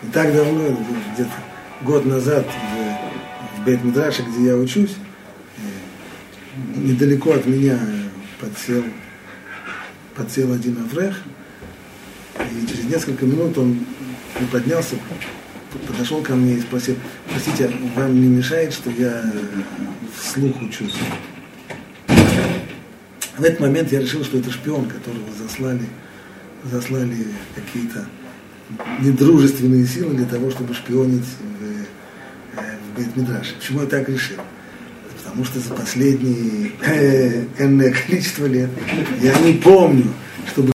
И 0.04 0.07
так 0.12 0.33
давно, 0.33 0.78
где-то 1.14 1.33
год 1.83 2.04
назад 2.04 2.46
в, 2.46 3.61
в 3.61 3.66
Бейт-Мидраше, 3.66 4.22
где 4.22 4.46
я 4.46 4.57
учусь, 4.57 4.94
э, 5.59 6.78
недалеко 6.78 7.33
от 7.33 7.44
меня 7.46 7.76
подсел, 8.40 8.85
подсел 10.14 10.52
один 10.52 10.78
Аврех, 10.78 11.20
и 12.54 12.66
через 12.66 12.84
несколько 12.84 13.26
минут 13.26 13.56
он 13.58 13.78
поднялся, 14.50 14.96
подошел 15.86 16.22
ко 16.22 16.34
мне 16.34 16.54
и 16.54 16.60
спросил, 16.60 16.96
простите, 17.28 17.70
вам 17.96 18.20
не 18.20 18.28
мешает, 18.28 18.72
что 18.72 18.90
я 18.90 19.24
вслух 20.16 20.60
учусь? 20.62 20.96
В 23.36 23.42
этот 23.42 23.60
момент 23.60 23.90
я 23.90 24.00
решил, 24.00 24.24
что 24.24 24.38
это 24.38 24.50
шпион, 24.50 24.86
которого 24.86 25.26
заслали, 25.36 25.86
заслали 26.70 27.26
какие-то 27.54 28.06
недружественные 29.00 29.86
силы 29.86 30.14
для 30.14 30.26
того, 30.26 30.50
чтобы 30.50 30.72
шпионить 30.72 31.24
в, 31.24 32.60
э, 32.60 32.76
в 32.78 32.98
Бейт-Мидраше. 32.98 33.56
Почему 33.58 33.80
я 33.80 33.86
так 33.86 34.08
решил? 34.08 34.36
Потому 35.18 35.44
что 35.44 35.58
за 35.58 35.74
последние 35.74 36.72
э, 36.86 37.44
энное 37.58 37.92
количество 37.92 38.46
лет 38.46 38.70
я 39.20 39.36
не 39.40 39.54
помню, 39.54 40.12
чтобы 40.52 40.73